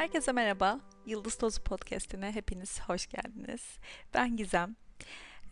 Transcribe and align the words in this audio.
Herkese 0.00 0.32
merhaba. 0.32 0.80
Yıldız 1.06 1.38
Tozu 1.38 1.62
Podcast'ine 1.62 2.32
hepiniz 2.32 2.80
hoş 2.80 3.06
geldiniz. 3.06 3.78
Ben 4.14 4.36
Gizem. 4.36 4.76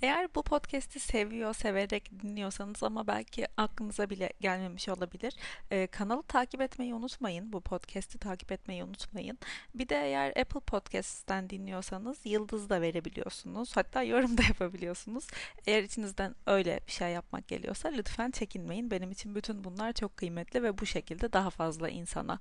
Eğer 0.03 0.35
bu 0.35 0.43
podcast'i 0.43 1.01
seviyor, 1.01 1.55
severek 1.55 2.11
dinliyorsanız 2.23 2.83
ama 2.83 3.07
belki 3.07 3.47
aklınıza 3.57 4.11
bile 4.11 4.33
gelmemiş 4.41 4.89
olabilir. 4.89 5.35
Ee, 5.71 5.87
kanalı 5.87 6.23
takip 6.23 6.61
etmeyi 6.61 6.95
unutmayın. 6.95 7.53
Bu 7.53 7.61
podcast'i 7.61 8.19
takip 8.19 8.53
etmeyi 8.53 8.85
unutmayın. 8.85 9.39
Bir 9.75 9.89
de 9.89 9.97
eğer 9.97 10.29
Apple 10.29 10.61
Podcast'ten 10.61 11.51
dinliyorsanız 11.51 12.19
yıldız 12.25 12.71
da 12.71 12.81
verebiliyorsunuz. 12.81 13.77
Hatta 13.77 14.03
yorum 14.03 14.39
da 14.39 14.43
yapabiliyorsunuz. 14.43 15.27
Eğer 15.67 15.83
içinizden 15.83 16.35
öyle 16.47 16.81
bir 16.87 16.93
şey 16.93 17.13
yapmak 17.13 17.49
geliyorsa 17.49 17.89
lütfen 17.89 18.31
çekinmeyin. 18.31 18.91
Benim 18.91 19.11
için 19.11 19.35
bütün 19.35 19.65
bunlar 19.65 19.93
çok 19.93 20.17
kıymetli 20.17 20.63
ve 20.63 20.79
bu 20.79 20.87
şekilde 20.87 21.33
daha 21.33 21.51
fazla 21.51 21.89
insana 21.89 22.39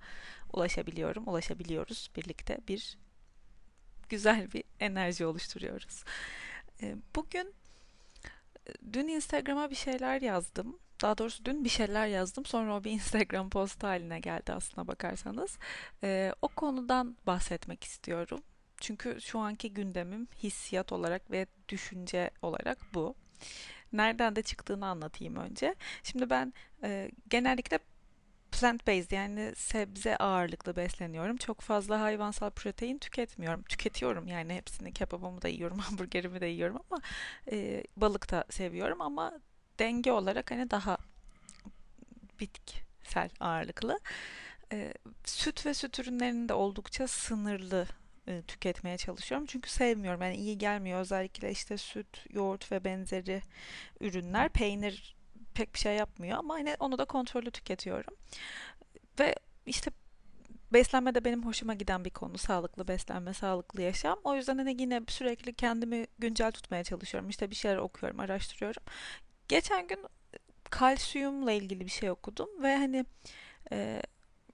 ulaşabiliyorum, 0.54 1.28
ulaşabiliyoruz 1.28 2.10
birlikte 2.16 2.58
bir 2.68 2.98
güzel 4.10 4.52
bir 4.54 4.64
enerji 4.80 5.26
oluşturuyoruz. 5.26 6.04
Ee, 6.82 6.96
bugün 7.16 7.54
e, 8.68 8.72
dün 8.94 9.08
Instagram'a 9.08 9.70
bir 9.70 9.76
şeyler 9.76 10.22
yazdım. 10.22 10.80
Daha 11.02 11.18
doğrusu 11.18 11.46
dün 11.46 11.64
bir 11.64 11.70
şeyler 11.70 12.08
yazdım. 12.08 12.46
Sonra 12.46 12.76
o 12.76 12.84
bir 12.84 12.92
Instagram 12.98 13.50
post 13.50 13.84
haline 13.84 14.20
geldi 14.20 14.54
aslına 14.54 14.88
bakarsanız. 14.88 15.58
Ee, 16.04 16.34
o 16.42 16.48
konudan 16.48 17.18
bahsetmek 17.28 17.84
istiyorum. 17.84 18.40
Çünkü 18.82 19.22
şu 19.22 19.40
anki 19.40 19.74
gündemim 19.74 20.28
hissiyat 20.44 20.92
olarak 20.92 21.32
ve 21.32 21.48
düşünce 21.70 22.32
olarak 22.42 22.78
bu. 22.94 23.16
Nereden 23.94 24.36
de 24.36 24.42
çıktığını 24.42 24.86
anlatayım 24.88 25.36
önce. 25.36 25.76
Şimdi 26.04 26.30
ben 26.30 26.54
e, 26.84 27.12
genellikle 27.30 27.80
plant 28.60 28.88
based 28.88 29.12
yani 29.12 29.54
sebze 29.56 30.18
ağırlıklı 30.18 30.76
besleniyorum. 30.76 31.38
Çok 31.38 31.62
fazla 31.62 32.02
hayvansal 32.02 32.50
protein 32.50 32.98
tüketmiyorum. 32.98 33.64
Tüketiyorum 33.64 34.28
yani 34.28 34.56
hepsini 34.56 34.94
kebabımı 34.94 35.42
da 35.42 35.48
yiyorum, 35.48 35.78
hamburgerimi 35.80 36.42
de 36.42 36.46
yiyorum 36.46 36.80
ama 36.90 37.02
e, 37.52 37.84
balık 37.98 38.32
da 38.32 38.46
seviyorum 38.50 39.02
ama 39.02 39.40
denge 39.80 40.12
olarak 40.12 40.52
hani 40.52 40.72
daha 40.72 40.98
bitkisel 42.40 43.30
ağırlıklı. 43.40 44.00
E, 44.74 44.94
süt 45.26 45.66
ve 45.66 45.74
süt 45.74 46.00
ürünlerini 46.00 46.50
de 46.50 46.54
oldukça 46.54 47.08
sınırlı 47.08 47.88
e, 48.28 48.42
tüketmeye 48.42 48.98
çalışıyorum. 48.98 49.48
Çünkü 49.48 49.70
sevmiyorum. 49.70 50.22
Yani 50.22 50.36
iyi 50.36 50.58
gelmiyor. 50.58 51.00
Özellikle 51.00 51.52
işte 51.52 51.78
süt, 51.78 52.26
yoğurt 52.34 52.72
ve 52.72 52.84
benzeri 52.84 53.42
ürünler. 54.02 54.50
Peynir 54.50 55.17
pek 55.58 55.74
bir 55.74 55.80
şey 55.80 55.96
yapmıyor 55.96 56.38
ama 56.38 56.54
hani 56.54 56.76
onu 56.80 56.98
da 56.98 57.06
kontrollü 57.06 57.52
tüketiyorum. 57.52 58.14
Ve 59.20 59.36
işte 59.66 59.92
beslenme 60.74 61.16
de 61.16 61.26
benim 61.26 61.46
hoşuma 61.46 61.74
giden 61.74 62.06
bir 62.06 62.10
konu. 62.10 62.38
Sağlıklı 62.38 62.88
beslenme, 62.88 63.34
sağlıklı 63.34 63.82
yaşam. 63.82 64.20
O 64.24 64.36
yüzden 64.36 64.58
hani 64.58 64.82
yine 64.82 65.02
sürekli 65.08 65.54
kendimi 65.54 66.08
güncel 66.20 66.52
tutmaya 66.52 66.84
çalışıyorum. 66.84 67.30
İşte 67.30 67.50
bir 67.50 67.56
şeyler 67.56 67.78
okuyorum, 67.78 68.20
araştırıyorum. 68.20 68.84
Geçen 69.48 69.88
gün 69.88 70.06
kalsiyumla 70.70 71.52
ilgili 71.52 71.86
bir 71.86 71.92
şey 71.92 72.12
okudum 72.12 72.50
ve 72.64 72.78
hani 72.78 73.06
e, 73.72 74.02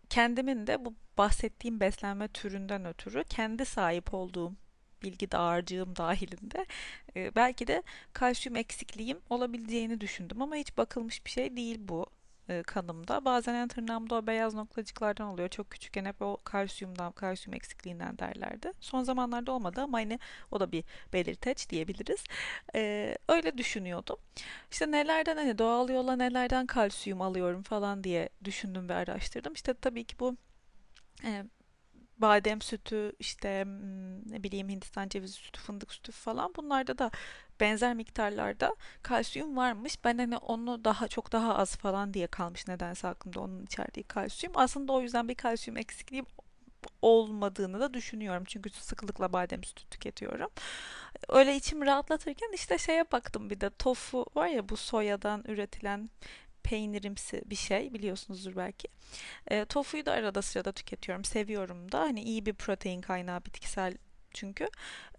kendimin 0.10 0.68
de 0.68 0.86
bu 0.86 0.94
bahsettiğim 1.18 1.80
beslenme 1.80 2.28
türünden 2.28 2.86
ötürü 2.86 3.24
kendi 3.24 3.66
sahip 3.66 4.14
olduğum 4.14 4.56
bilgi 5.04 5.32
dağarcığım 5.32 5.96
dahilinde 5.98 6.66
e, 7.16 7.36
belki 7.36 7.68
de 7.68 7.84
kalsiyum 8.14 8.56
eksikliğim 8.56 9.20
olabileceğini 9.30 10.02
düşündüm 10.02 10.42
ama 10.42 10.56
hiç 10.56 10.78
bakılmış 10.78 11.26
bir 11.26 11.32
şey 11.32 11.56
değil 11.58 11.80
bu 11.80 12.08
e, 12.50 12.64
kanımda. 12.64 13.26
Bazen 13.26 13.54
en 13.54 13.68
tırnağımda 13.68 14.16
o 14.16 14.28
beyaz 14.28 14.54
noktacıklardan 14.54 15.28
oluyor. 15.28 15.50
Çok 15.50 15.72
küçükken 15.72 16.06
hep 16.06 16.22
o 16.22 16.38
kalsiyumdan, 16.44 17.12
kalsiyum 17.12 17.56
eksikliğinden 17.56 18.18
derlerdi. 18.18 18.72
Son 18.80 19.04
zamanlarda 19.04 19.52
olmadı 19.52 19.82
ama 19.82 19.98
hani 19.98 20.20
o 20.52 20.60
da 20.60 20.72
bir 20.72 20.84
belirteç 21.14 21.70
diyebiliriz. 21.70 22.24
E, 22.76 23.16
öyle 23.30 23.58
düşünüyordum. 23.58 24.18
İşte 24.72 24.92
nelerden 24.92 25.38
hani 25.38 25.58
doğal 25.58 25.90
yolla 25.90 26.16
nelerden 26.16 26.66
kalsiyum 26.66 27.22
alıyorum 27.22 27.64
falan 27.64 28.04
diye 28.04 28.30
düşündüm 28.44 28.90
ve 28.90 28.96
araştırdım. 28.96 29.54
İşte 29.54 29.74
tabii 29.74 30.04
ki 30.04 30.16
bu 30.20 30.38
e, 31.24 31.44
badem 32.24 32.62
sütü 32.62 33.12
işte 33.20 33.66
ne 34.30 34.44
bileyim 34.44 34.70
Hindistan 34.70 35.10
cevizi 35.10 35.34
sütü 35.34 35.60
fındık 35.60 35.94
sütü 35.94 36.12
falan 36.12 36.54
bunlarda 36.56 36.98
da 36.98 37.12
benzer 37.60 37.94
miktarlarda 37.94 38.76
kalsiyum 39.04 39.58
varmış. 39.58 40.04
Ben 40.04 40.18
hani 40.18 40.38
onu 40.38 40.86
daha 40.86 41.08
çok 41.08 41.32
daha 41.32 41.56
az 41.56 41.76
falan 41.76 42.14
diye 42.14 42.28
kalmış 42.28 42.68
nedense 42.68 43.08
aklımda 43.08 43.42
onun 43.42 43.64
içerdiği 43.64 44.04
kalsiyum. 44.04 44.54
Aslında 44.58 44.94
o 44.94 45.02
yüzden 45.02 45.30
bir 45.30 45.36
kalsiyum 45.36 45.78
eksikliği 45.78 46.24
olmadığını 47.02 47.80
da 47.80 47.94
düşünüyorum. 47.94 48.44
Çünkü 48.48 48.70
sıklıkla 48.70 49.34
badem 49.34 49.64
sütü 49.64 49.86
tüketiyorum. 49.86 50.50
Öyle 51.30 51.56
içim 51.56 51.86
rahatlatırken 51.86 52.52
işte 52.54 52.78
şeye 52.78 53.12
baktım 53.12 53.50
bir 53.50 53.62
de 53.62 53.70
tofu 53.70 54.26
var 54.36 54.48
ya 54.48 54.70
bu 54.70 54.78
soyadan 54.78 55.44
üretilen 55.48 56.10
peynirimsi 56.64 57.42
bir 57.46 57.56
şey 57.56 57.94
biliyorsunuzdur 57.94 58.56
belki. 58.56 58.88
E, 59.48 59.66
tofuyu 59.66 60.06
da 60.06 60.12
arada 60.12 60.42
sırada 60.42 60.72
tüketiyorum. 60.72 61.26
Seviyorum 61.26 61.92
da. 61.92 62.00
Hani 62.00 62.22
iyi 62.22 62.46
bir 62.46 62.54
protein 62.54 63.02
kaynağı 63.02 63.46
bitkisel 63.46 63.98
çünkü. 64.34 64.68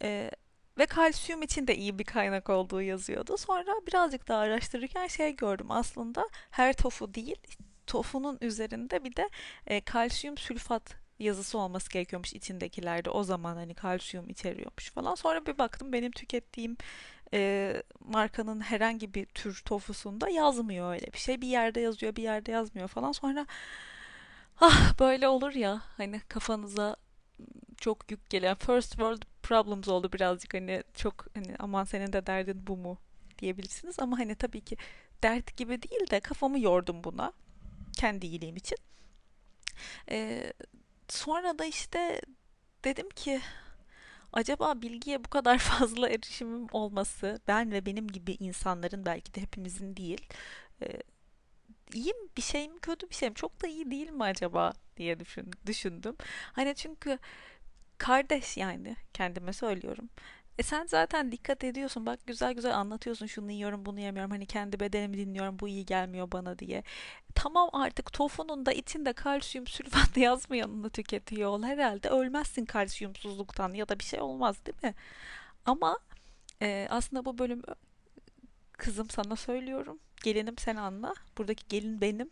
E, 0.03 0.31
ve 0.78 0.87
kalsiyum 0.87 1.43
için 1.43 1.66
de 1.66 1.77
iyi 1.77 1.99
bir 1.99 2.05
kaynak 2.05 2.50
olduğu 2.50 2.82
yazıyordu. 2.82 3.37
Sonra 3.37 3.72
birazcık 3.87 4.28
daha 4.28 4.38
araştırırken 4.38 5.06
şey 5.06 5.37
gördüm. 5.37 5.71
Aslında 5.71 6.28
her 6.50 6.72
tofu 6.72 7.15
değil, 7.15 7.37
tofunun 7.87 8.38
üzerinde 8.41 9.05
bir 9.05 9.16
de 9.16 9.31
e, 9.66 9.81
kalsiyum 9.81 10.38
sülfat 10.38 10.97
yazısı 11.19 11.59
olması 11.59 11.91
gerekiyormuş 11.91 12.32
içindekilerde. 12.32 13.11
O 13.11 13.25
zaman 13.25 13.56
hani 13.56 13.75
kalsiyum 13.75 14.31
içeriyormuş 14.31 14.91
falan. 14.91 15.15
Sonra 15.15 15.47
bir 15.47 15.59
baktım 15.59 15.93
benim 15.93 16.12
tükettiğim 16.12 16.76
e, 17.34 17.82
markanın 18.00 18.60
herhangi 18.60 19.14
bir 19.14 19.26
tür 19.26 19.62
tofusunda 19.64 20.28
yazmıyor 20.28 20.92
öyle 20.92 21.06
bir 21.12 21.18
şey. 21.18 21.40
Bir 21.40 21.48
yerde 21.48 21.80
yazıyor, 21.80 22.16
bir 22.16 22.22
yerde 22.22 22.52
yazmıyor 22.52 22.88
falan. 22.88 23.12
Sonra 23.12 23.46
ah 24.60 24.98
böyle 25.00 25.28
olur 25.28 25.52
ya 25.52 25.82
hani 25.96 26.20
kafanıza 26.28 26.96
çok 27.76 28.10
yük 28.10 28.30
gelen 28.30 28.54
first 28.54 28.90
world 28.90 29.22
problems 29.42 29.88
oldu 29.88 30.12
birazcık 30.12 30.54
hani 30.54 30.82
çok 30.94 31.26
hani 31.34 31.56
aman 31.58 31.84
senin 31.84 32.12
de 32.12 32.26
derdin 32.26 32.66
bu 32.66 32.76
mu 32.76 32.98
diyebilirsiniz 33.38 34.00
ama 34.00 34.18
hani 34.18 34.34
tabii 34.34 34.60
ki 34.60 34.76
dert 35.22 35.56
gibi 35.56 35.82
değil 35.82 36.10
de 36.10 36.20
kafamı 36.20 36.60
yordum 36.60 37.04
buna 37.04 37.32
kendi 37.96 38.26
iyiliğim 38.26 38.56
için. 38.56 38.78
Ee, 40.10 40.52
sonra 41.08 41.58
da 41.58 41.64
işte 41.64 42.20
dedim 42.84 43.10
ki 43.10 43.40
acaba 44.34 44.82
bilgiye 44.82 45.24
bu 45.24 45.28
kadar 45.30 45.58
fazla 45.70 46.08
erişimim 46.08 46.66
olması 46.72 47.40
ben 47.48 47.72
ve 47.72 47.86
benim 47.86 48.08
gibi 48.08 48.36
insanların 48.40 49.06
belki 49.06 49.34
de 49.34 49.42
hepimizin 49.42 49.96
değil 49.96 50.28
e, 50.82 50.86
iyi 51.94 52.14
bir 52.36 52.42
şey 52.42 52.68
mi 52.68 52.78
kötü 52.80 53.10
bir 53.10 53.14
şey 53.14 53.28
mi 53.30 53.34
çok 53.34 53.62
da 53.62 53.66
iyi 53.68 53.90
değil 53.90 54.10
mi 54.10 54.24
acaba 54.24 54.72
diye 54.96 55.20
düşün, 55.20 55.50
düşündüm. 55.66 56.16
Hani 56.52 56.74
çünkü 56.74 57.18
kardeş 57.98 58.56
yani 58.56 58.96
kendime 59.14 59.52
söylüyorum. 59.52 60.10
E 60.59 60.62
sen 60.62 60.87
zaten 60.87 61.32
dikkat 61.32 61.65
ediyorsun. 61.65 62.06
Bak 62.06 62.20
güzel 62.26 62.53
güzel 62.53 62.76
anlatıyorsun. 62.78 63.26
Şunu 63.26 63.50
yiyorum, 63.50 63.87
bunu 63.87 64.00
yemiyorum. 64.00 64.31
Hani 64.31 64.47
kendi 64.47 64.81
bedenimi 64.81 65.19
dinliyorum. 65.19 65.59
Bu 65.59 65.69
iyi 65.69 65.87
gelmiyor 65.87 66.32
bana 66.32 66.59
diye. 66.59 66.82
Tamam 67.34 67.70
artık 67.72 68.12
tofunun 68.12 68.66
da 68.66 68.72
içinde 68.72 69.12
kalsiyum 69.12 69.66
sülfat 69.66 70.16
yazmayanını 70.16 70.91
tüketiyor 70.91 71.50
ol. 71.50 71.62
Herhalde 71.62 72.09
ölmezsin 72.09 72.64
kalsiyumsuzluktan 72.64 73.72
ya 73.75 73.88
da 73.88 73.98
bir 73.98 74.04
şey 74.04 74.20
olmaz 74.20 74.66
değil 74.66 74.78
mi? 74.82 74.94
Ama 75.66 75.98
e, 76.62 76.87
aslında 76.91 77.25
bu 77.25 77.38
bölümü 77.38 77.62
kızım 78.72 79.10
sana 79.10 79.37
söylüyorum. 79.37 79.98
Gelinim 80.25 80.59
sen 80.59 80.76
anla. 80.76 81.14
Buradaki 81.38 81.69
gelin 81.69 82.00
benim. 82.00 82.31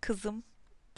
Kızım 0.00 0.42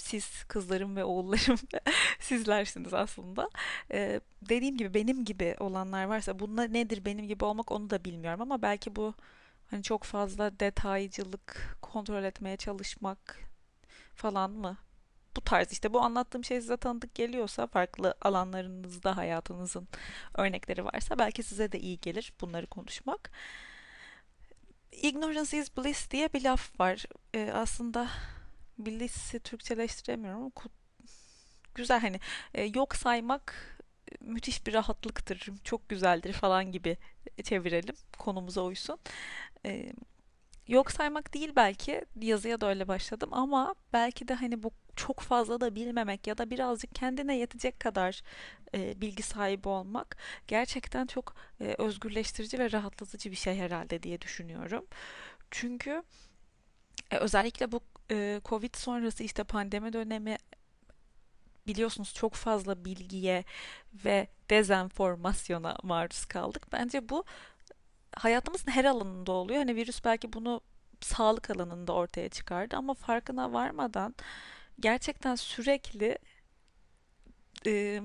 siz 0.00 0.44
kızlarım 0.44 0.97
ve 0.97 1.05
oğullarım 1.05 1.58
sizlersiniz 2.20 2.94
aslında. 2.94 3.50
Ee, 3.93 4.20
dediğim 4.43 4.76
gibi 4.76 4.94
benim 4.94 5.25
gibi 5.25 5.56
olanlar 5.61 6.05
varsa 6.05 6.38
bunlar 6.38 6.73
nedir 6.73 7.05
benim 7.05 7.29
gibi 7.29 7.44
olmak 7.44 7.73
onu 7.73 7.91
da 7.91 8.05
bilmiyorum 8.05 8.43
ama 8.43 8.62
belki 8.62 8.97
bu 8.97 9.14
hani 9.70 9.82
çok 9.82 10.05
fazla 10.05 10.61
detaycılık 10.61 11.79
kontrol 11.82 12.25
etmeye 12.25 12.56
çalışmak 12.56 13.38
falan 14.14 14.50
mı? 14.50 14.76
Bu 15.37 15.41
tarz 15.41 15.73
işte 15.73 15.93
bu 15.93 16.00
anlattığım 16.00 16.44
şey 16.44 16.61
size 16.61 16.76
tanıdık 16.76 17.14
geliyorsa 17.14 17.67
farklı 17.67 18.14
alanlarınızda 18.23 19.17
hayatınızın 19.17 19.88
örnekleri 20.35 20.85
varsa 20.85 21.19
belki 21.19 21.43
size 21.43 21.73
de 21.73 21.81
iyi 21.81 22.00
gelir 22.00 22.32
bunları 22.41 22.67
konuşmak. 22.67 23.31
Ignorance 24.93 25.58
is 25.58 25.76
bliss 25.76 26.11
diye 26.11 26.32
bir 26.32 26.44
laf 26.44 26.81
var. 26.81 27.05
Ee, 27.35 27.50
aslında 27.55 28.08
Bliss'i 28.87 29.41
Türkçeleştiremiyorum 29.41 30.41
ama 30.41 30.50
güzel 31.75 32.00
hani 32.00 32.21
e, 32.55 32.65
yok 32.65 32.97
saymak 32.97 33.77
e, 34.12 34.15
müthiş 34.21 34.67
bir 34.67 34.75
rahatlıktır, 34.75 35.50
çok 35.65 35.88
güzeldir 35.88 36.32
falan 36.32 36.73
gibi 36.73 36.97
çevirelim 37.43 37.94
konumuza 38.19 38.62
uysun. 38.62 38.99
E, 39.67 39.93
yok 40.69 40.93
saymak 40.93 41.35
değil 41.35 41.53
belki 41.56 42.05
yazıya 42.21 42.61
da 42.61 42.69
öyle 42.69 42.88
başladım 42.88 43.29
ama 43.32 43.75
belki 43.93 44.29
de 44.29 44.35
hani 44.35 44.62
bu 44.62 44.71
çok 44.97 45.21
fazla 45.21 45.61
da 45.61 45.75
bilmemek 45.75 46.26
ya 46.26 46.38
da 46.38 46.50
birazcık 46.50 46.94
kendine 46.94 47.37
yetecek 47.37 47.81
kadar 47.81 48.23
e, 48.75 49.00
bilgi 49.00 49.23
sahibi 49.23 49.69
olmak 49.69 50.17
gerçekten 50.49 51.06
çok 51.06 51.35
e, 51.61 51.75
özgürleştirici 51.79 52.59
ve 52.59 52.73
rahatlatıcı 52.73 53.31
bir 53.31 53.37
şey 53.37 53.56
herhalde 53.56 54.03
diye 54.03 54.21
düşünüyorum. 54.21 54.87
Çünkü 55.50 56.03
e, 57.11 57.17
özellikle 57.17 57.73
bu 57.73 57.81
e, 58.11 58.41
Covid 58.45 58.75
sonrası 58.75 59.23
işte 59.25 59.45
pandemi 59.45 59.93
dönemi 59.93 60.37
biliyorsunuz 61.67 62.15
çok 62.15 62.35
fazla 62.35 62.85
bilgiye 62.85 63.45
ve 64.05 64.29
dezenformasyona 64.51 65.77
maruz 65.83 66.25
kaldık. 66.25 66.67
Bence 66.73 67.09
bu 67.09 67.25
hayatımızın 68.17 68.71
her 68.71 68.85
alanında 68.85 69.33
oluyor. 69.33 69.59
Hani 69.59 69.77
virüs 69.77 70.05
belki 70.05 70.33
bunu 70.33 70.61
sağlık 71.01 71.51
alanında 71.51 71.93
ortaya 71.93 72.29
çıkardı 72.29 72.77
ama 72.77 72.95
farkına 72.95 73.53
varmadan 73.53 74.15
gerçekten 74.81 75.35
sürekli 75.35 76.19
e, 77.67 78.03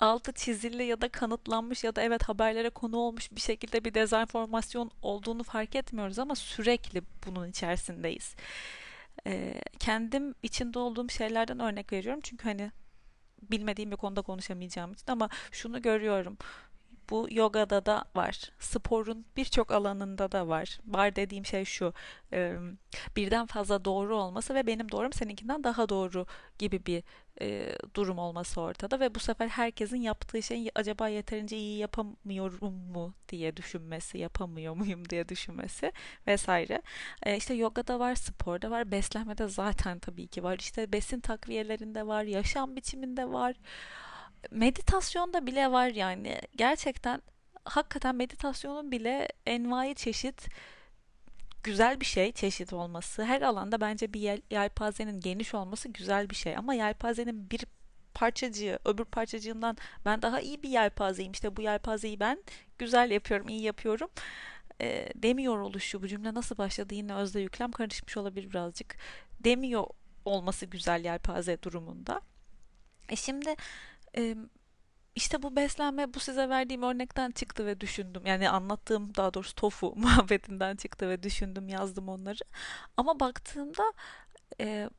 altı 0.00 0.32
çizili 0.32 0.84
ya 0.84 1.00
da 1.00 1.08
kanıtlanmış 1.08 1.84
ya 1.84 1.96
da 1.96 2.02
evet 2.02 2.22
haberlere 2.22 2.70
konu 2.70 2.96
olmuş 2.96 3.32
bir 3.32 3.40
şekilde 3.40 3.84
bir 3.84 3.94
dezenformasyon 3.94 4.90
olduğunu 5.02 5.42
fark 5.42 5.74
etmiyoruz 5.74 6.18
ama 6.18 6.34
sürekli 6.34 7.02
bunun 7.26 7.48
içerisindeyiz. 7.48 8.34
E, 9.26 9.60
kendim 9.78 10.34
içinde 10.42 10.78
olduğum 10.78 11.08
şeylerden 11.08 11.60
örnek 11.60 11.92
veriyorum 11.92 12.20
çünkü 12.22 12.44
hani 12.44 12.72
bilmediğim 13.42 13.90
bir 13.90 13.96
konuda 13.96 14.22
konuşamayacağım 14.22 14.92
için 14.92 15.12
ama 15.12 15.28
şunu 15.52 15.82
görüyorum. 15.82 16.38
Bu 17.10 17.28
yogada 17.30 17.86
da 17.86 18.04
var. 18.14 18.50
Sporun 18.58 19.24
birçok 19.36 19.72
alanında 19.72 20.32
da 20.32 20.48
var. 20.48 20.78
Var 20.86 21.16
dediğim 21.16 21.46
şey 21.46 21.64
şu. 21.64 21.92
e, 22.32 22.56
birden 23.16 23.46
fazla 23.46 23.84
doğru 23.84 24.16
olması 24.16 24.54
ve 24.54 24.66
benim 24.66 24.92
doğrum 24.92 25.12
seninkinden 25.12 25.64
daha 25.64 25.88
doğru 25.88 26.26
gibi 26.58 26.86
bir 26.86 27.02
e, 27.40 27.76
durum 27.94 28.18
olması 28.18 28.60
ortada 28.60 29.00
ve 29.00 29.14
bu 29.14 29.18
sefer 29.18 29.48
herkesin 29.48 29.96
yaptığı 29.96 30.42
şeyi 30.42 30.70
acaba 30.74 31.08
yeterince 31.08 31.56
iyi 31.56 31.78
yapamıyorum 31.78 32.74
mu 32.74 33.14
diye 33.28 33.56
düşünmesi, 33.56 34.18
yapamıyor 34.18 34.74
muyum 34.76 35.08
diye 35.08 35.28
düşünmesi 35.28 35.92
vesaire. 36.26 36.82
E, 37.22 37.36
işte 37.36 37.54
yogada 37.54 37.98
var, 37.98 38.14
sporda 38.14 38.70
var, 38.70 38.90
beslenmede 38.90 39.48
zaten 39.48 39.98
tabii 39.98 40.26
ki 40.26 40.42
var. 40.42 40.58
İşte 40.58 40.92
besin 40.92 41.20
takviyelerinde 41.20 42.06
var, 42.06 42.22
yaşam 42.24 42.76
biçiminde 42.76 43.32
var 43.32 43.56
meditasyonda 44.50 45.46
bile 45.46 45.72
var 45.72 45.88
yani. 45.88 46.40
Gerçekten 46.56 47.22
hakikaten 47.64 48.14
meditasyonun 48.14 48.92
bile 48.92 49.28
envai 49.46 49.94
çeşit 49.94 50.48
güzel 51.62 52.00
bir 52.00 52.06
şey 52.06 52.32
çeşit 52.32 52.72
olması. 52.72 53.24
Her 53.24 53.42
alanda 53.42 53.80
bence 53.80 54.12
bir 54.12 54.20
yel, 54.20 54.40
yelpazenin 54.50 55.20
geniş 55.20 55.54
olması 55.54 55.88
güzel 55.88 56.30
bir 56.30 56.34
şey. 56.34 56.56
Ama 56.56 56.74
yelpazenin 56.74 57.50
bir 57.50 57.64
parçacığı 58.14 58.78
öbür 58.84 59.04
parçacığından 59.04 59.76
ben 60.04 60.22
daha 60.22 60.40
iyi 60.40 60.62
bir 60.62 60.68
yelpazeyim. 60.68 61.32
İşte 61.32 61.56
bu 61.56 61.62
yelpazeyi 61.62 62.20
ben 62.20 62.44
güzel 62.78 63.10
yapıyorum, 63.10 63.48
iyi 63.48 63.62
yapıyorum. 63.62 64.10
E, 64.80 65.08
demiyor 65.14 65.58
oluşu 65.58 66.02
bu 66.02 66.08
cümle 66.08 66.34
nasıl 66.34 66.58
başladı 66.58 66.94
yine 66.94 67.14
özde 67.14 67.40
yüklem 67.40 67.72
karışmış 67.72 68.16
olabilir 68.16 68.50
birazcık. 68.50 68.96
Demiyor 69.40 69.86
olması 70.24 70.66
güzel 70.66 71.04
yelpaze 71.04 71.62
durumunda. 71.62 72.20
E 73.08 73.16
şimdi 73.16 73.54
e, 74.16 74.36
işte 75.14 75.42
bu 75.42 75.56
beslenme 75.56 76.14
bu 76.14 76.20
size 76.20 76.48
verdiğim 76.48 76.82
örnekten 76.82 77.30
çıktı 77.30 77.66
ve 77.66 77.80
düşündüm. 77.80 78.26
Yani 78.26 78.50
anlattığım 78.50 79.14
daha 79.14 79.34
doğrusu 79.34 79.54
tofu 79.54 79.94
muhabbetinden 79.96 80.76
çıktı 80.76 81.08
ve 81.08 81.22
düşündüm, 81.22 81.68
yazdım 81.68 82.08
onları. 82.08 82.38
Ama 82.96 83.20
baktığımda 83.20 83.92
e, 84.60 84.90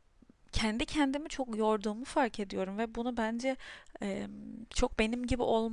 kendi 0.51 0.85
kendimi 0.85 1.29
çok 1.29 1.57
yorduğumu 1.57 2.05
fark 2.05 2.39
ediyorum 2.39 2.77
ve 2.77 2.95
bunu 2.95 3.17
bence 3.17 3.55
e, 4.01 4.27
çok 4.69 4.99
benim 4.99 5.27
gibi 5.27 5.43
ol 5.43 5.71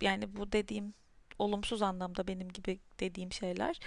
yani 0.00 0.36
bu 0.36 0.52
dediğim 0.52 0.94
olumsuz 1.38 1.82
anlamda 1.82 2.26
benim 2.26 2.48
gibi 2.48 2.80
dediğim 3.00 3.32
şeyler 3.32 3.80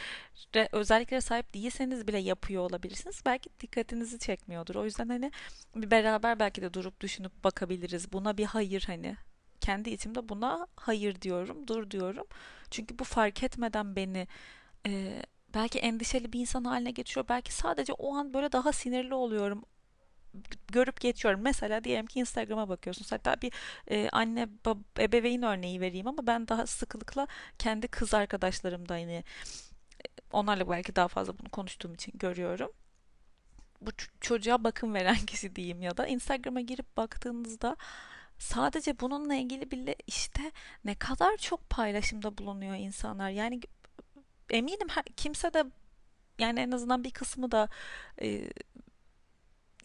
özelliklere 0.72 1.22
sahip 1.22 1.54
değilseniz 1.54 2.08
bile 2.08 2.18
yapıyor 2.18 2.64
olabilirsiniz. 2.64 3.22
Belki 3.26 3.50
dikkatinizi 3.60 4.20
çekmiyordur. 4.20 4.76
O 4.76 4.86
yüzden 4.86 5.10
hani 5.10 5.32
bir 5.76 5.92
beraber 5.92 6.40
belki 6.40 6.62
de 6.62 6.74
durup 6.74 7.02
düşünüp 7.02 7.44
bakabiliriz. 7.44 8.14
Buna 8.14 8.38
bir 8.38 8.46
hayır 8.46 8.84
hani 8.88 9.16
kendi 9.62 9.90
içimde 9.90 10.30
buna 10.30 10.68
hayır 10.76 11.22
diyorum, 11.22 11.68
dur 11.68 11.92
diyorum. 11.92 12.28
Çünkü 12.72 13.00
bu 13.00 13.04
fark 13.04 13.44
etmeden 13.44 13.96
beni 13.96 14.28
e, 14.88 15.22
belki 15.54 15.80
endişeli 15.80 16.34
bir 16.34 16.40
insan 16.40 16.64
haline 16.64 16.92
getiriyor. 16.92 17.26
Belki 17.30 17.54
sadece 17.54 17.94
o 17.94 18.16
an 18.16 18.34
böyle 18.34 18.52
daha 18.52 18.72
sinirli 18.72 19.14
oluyorum 19.14 19.66
görüp 20.68 21.00
geçiyorum. 21.00 21.42
Mesela 21.42 21.84
diyelim 21.84 22.06
ki 22.06 22.20
Instagram'a 22.20 22.70
bakıyorsunuz. 22.70 23.12
Hatta 23.12 23.42
bir 23.42 23.54
e, 23.88 24.10
anne 24.10 24.50
bab, 24.66 24.78
ebeveyn 25.00 25.44
örneği 25.44 25.82
vereyim 25.82 26.08
ama 26.08 26.28
ben 26.28 26.48
daha 26.48 26.68
sıklıkla 26.68 27.28
kendi 27.60 27.88
kız 27.88 28.14
arkadaşlarımda 28.14 28.98
yine 28.98 29.24
onlarla 30.32 30.70
belki 30.70 30.96
daha 30.96 31.08
fazla 31.08 31.40
bunu 31.40 31.50
konuştuğum 31.50 31.94
için 31.94 32.14
görüyorum. 32.16 32.72
Bu 33.82 33.92
çocuğa 34.22 34.64
bakım 34.64 34.94
veren 34.94 35.16
kişi 35.28 35.56
diyeyim 35.56 35.82
ya 35.82 35.98
da 35.98 36.08
Instagram'a 36.08 36.62
girip 36.62 36.98
baktığınızda 36.98 37.76
sadece 38.38 39.00
bununla 39.00 39.36
ilgili 39.36 39.72
bile 39.72 39.96
işte 40.08 40.52
ne 40.86 40.96
kadar 40.96 41.38
çok 41.38 41.70
paylaşımda 41.70 42.38
bulunuyor 42.38 42.76
insanlar. 42.76 43.30
Yani 43.30 43.62
eminim 44.50 44.88
her, 44.90 45.04
kimse 45.04 45.54
de 45.54 45.64
yani 46.40 46.60
en 46.60 46.72
azından 46.72 47.04
bir 47.04 47.12
kısmı 47.12 47.52
da 47.52 47.70
e, 48.22 48.52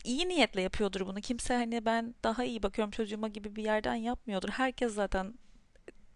iyi 0.04 0.28
niyetle 0.28 0.62
yapıyordur 0.62 1.00
bunu. 1.06 1.20
Kimse 1.20 1.54
hani 1.54 1.84
ben 1.84 2.14
daha 2.24 2.44
iyi 2.44 2.62
bakıyorum 2.62 2.90
çocuğuma 2.90 3.28
gibi 3.28 3.56
bir 3.56 3.64
yerden 3.64 3.94
yapmıyordur. 3.94 4.48
Herkes 4.48 4.94
zaten 4.94 5.34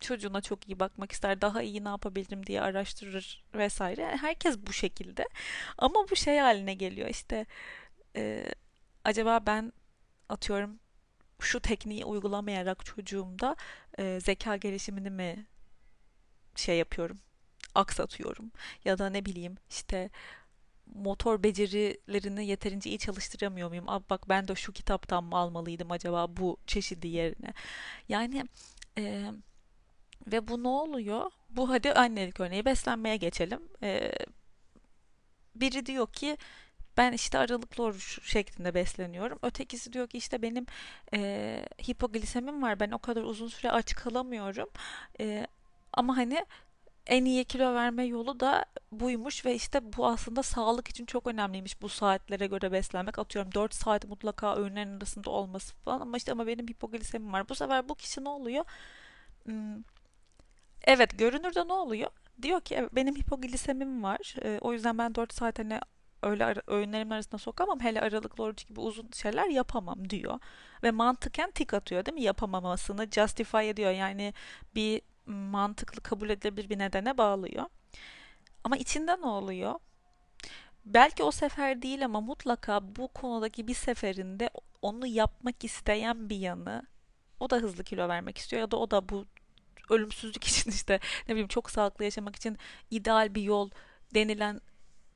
çocuğuna 0.00 0.40
çok 0.40 0.68
iyi 0.68 0.80
bakmak 0.80 1.12
ister. 1.12 1.40
Daha 1.40 1.62
iyi 1.62 1.84
ne 1.84 1.88
yapabilirim 1.88 2.46
diye 2.46 2.60
araştırır 2.60 3.44
vesaire. 3.54 4.02
Yani 4.02 4.16
herkes 4.16 4.58
bu 4.58 4.72
şekilde. 4.72 5.28
Ama 5.78 5.94
bu 6.10 6.16
şey 6.16 6.38
haline 6.38 6.74
geliyor. 6.74 7.08
İşte 7.08 7.46
e, 8.16 8.46
acaba 9.04 9.40
ben 9.46 9.72
atıyorum 10.28 10.80
şu 11.40 11.60
tekniği 11.60 12.04
uygulamayarak 12.04 12.84
çocuğumda 12.84 13.56
e, 13.98 14.20
zeka 14.20 14.56
gelişimini 14.56 15.10
mi 15.10 15.46
şey 16.56 16.78
yapıyorum 16.78 17.20
aksatıyorum 17.74 18.52
ya 18.84 18.98
da 18.98 19.10
ne 19.10 19.24
bileyim 19.24 19.56
işte 19.70 20.10
motor 20.94 21.42
becerilerini 21.42 22.46
yeterince 22.46 22.90
iyi 22.90 22.98
çalıştıramıyor 22.98 23.69
muyum? 23.69 23.88
Abi 23.88 24.04
bak 24.10 24.28
ben 24.28 24.48
de 24.48 24.54
şu 24.54 24.72
kitaptan 24.72 25.25
mı 25.25 25.37
almalıydım 25.37 25.90
acaba 25.90 26.37
bu 26.37 26.56
çeşidi 26.66 27.09
yerine? 27.09 27.54
Yani 28.09 28.44
e, 28.99 29.30
ve 30.26 30.49
bu 30.49 30.62
ne 30.62 30.68
oluyor? 30.68 31.30
Bu 31.50 31.70
hadi 31.70 31.92
annelik 31.92 32.40
örneği 32.40 32.64
beslenmeye 32.64 33.16
geçelim. 33.16 33.61
E, 33.82 34.12
biri 35.54 35.87
diyor 35.87 36.12
ki 36.12 36.37
ben 36.97 37.12
işte 37.12 37.38
aralıklı 37.38 37.85
oruç 37.85 38.30
şeklinde 38.30 38.75
besleniyorum. 38.75 39.38
Ötekisi 39.42 39.92
diyor 39.92 40.09
ki 40.09 40.18
işte 40.18 40.42
benim 40.42 40.66
e, 41.14 41.62
hipoglisemim 41.88 42.62
var. 42.62 42.80
Ben 42.80 42.90
o 42.90 42.99
kadar 42.99 43.23
uzun 43.23 43.49
süre 43.49 43.70
aç 43.70 43.94
kalamıyorum. 43.94 44.68
E, 45.20 45.47
ama 45.92 46.16
hani 46.16 46.47
en 47.11 47.25
iyi 47.25 47.45
kilo 47.45 47.75
verme 47.75 48.05
yolu 48.05 48.40
da 48.40 48.64
buymuş 48.93 49.47
ve 49.47 49.55
işte 49.55 49.93
bu 49.97 50.07
aslında 50.07 50.43
sağlık 50.43 50.88
için 50.88 51.07
çok 51.07 51.26
önemliymiş 51.26 51.83
bu 51.83 51.88
saatlere 51.88 52.47
göre 52.47 52.73
beslenmek. 52.73 53.19
Atıyorum 53.19 53.52
4 53.55 53.75
saat 53.75 54.05
mutlaka 54.09 54.57
öğünlerin 54.57 54.97
arasında 54.97 55.31
olması 55.31 55.75
falan 55.75 56.00
ama 56.00 56.17
işte 56.17 56.33
ama 56.33 56.47
benim 56.47 56.69
hipoglisemim 56.69 57.33
var. 57.33 57.49
Bu 57.49 57.55
sefer 57.55 57.88
bu 57.88 57.95
kişi 57.95 58.25
ne 58.25 58.29
oluyor? 58.29 58.64
Hmm, 59.45 59.83
evet 60.85 61.19
görünürde 61.19 61.69
ne 61.69 61.73
oluyor? 61.73 62.11
Diyor 62.43 62.61
ki 62.61 62.88
benim 62.93 63.17
hipoglisemim 63.17 64.02
var. 64.02 64.35
E, 64.45 64.59
o 64.61 64.73
yüzden 64.73 64.99
ben 64.99 65.14
4 65.14 65.35
saat 65.35 65.59
hani 65.59 65.81
öyle 66.23 66.45
ara, 66.45 66.62
öğünlerimin 66.67 67.11
arasında 67.11 67.38
sokamam. 67.38 67.81
Hele 67.81 68.00
aralıklı 68.00 68.45
oruç 68.45 68.69
gibi 68.69 68.81
uzun 68.81 69.11
şeyler 69.14 69.47
yapamam 69.49 70.11
diyor. 70.11 70.38
Ve 70.83 70.90
mantıken 70.90 71.50
tik 71.50 71.75
atıyor 71.75 72.07
değil 72.07 72.14
mi? 72.14 72.23
Yapamamasını 72.23 73.11
justify 73.11 73.71
ediyor. 73.71 73.90
Yani 73.90 74.35
bir 74.75 75.02
mantıklı 75.26 76.00
kabul 76.00 76.30
edilebilir 76.30 76.70
bir 76.70 76.78
nedene 76.78 77.18
bağlıyor. 77.18 77.66
Ama 78.64 78.76
içinde 78.76 79.20
ne 79.20 79.26
oluyor? 79.26 79.74
Belki 80.84 81.22
o 81.22 81.30
sefer 81.30 81.82
değil 81.82 82.04
ama 82.04 82.20
mutlaka 82.20 82.96
bu 82.96 83.08
konudaki 83.08 83.68
bir 83.68 83.74
seferinde 83.74 84.50
onu 84.82 85.06
yapmak 85.06 85.64
isteyen 85.64 86.30
bir 86.30 86.36
yanı 86.36 86.86
o 87.40 87.50
da 87.50 87.56
hızlı 87.56 87.84
kilo 87.84 88.08
vermek 88.08 88.38
istiyor 88.38 88.60
ya 88.60 88.70
da 88.70 88.76
o 88.76 88.90
da 88.90 89.08
bu 89.08 89.26
ölümsüzlük 89.90 90.44
için 90.48 90.70
işte 90.70 91.00
ne 91.28 91.34
bileyim 91.34 91.48
çok 91.48 91.70
sağlıklı 91.70 92.04
yaşamak 92.04 92.36
için 92.36 92.58
ideal 92.90 93.34
bir 93.34 93.42
yol 93.42 93.70
denilen 94.14 94.60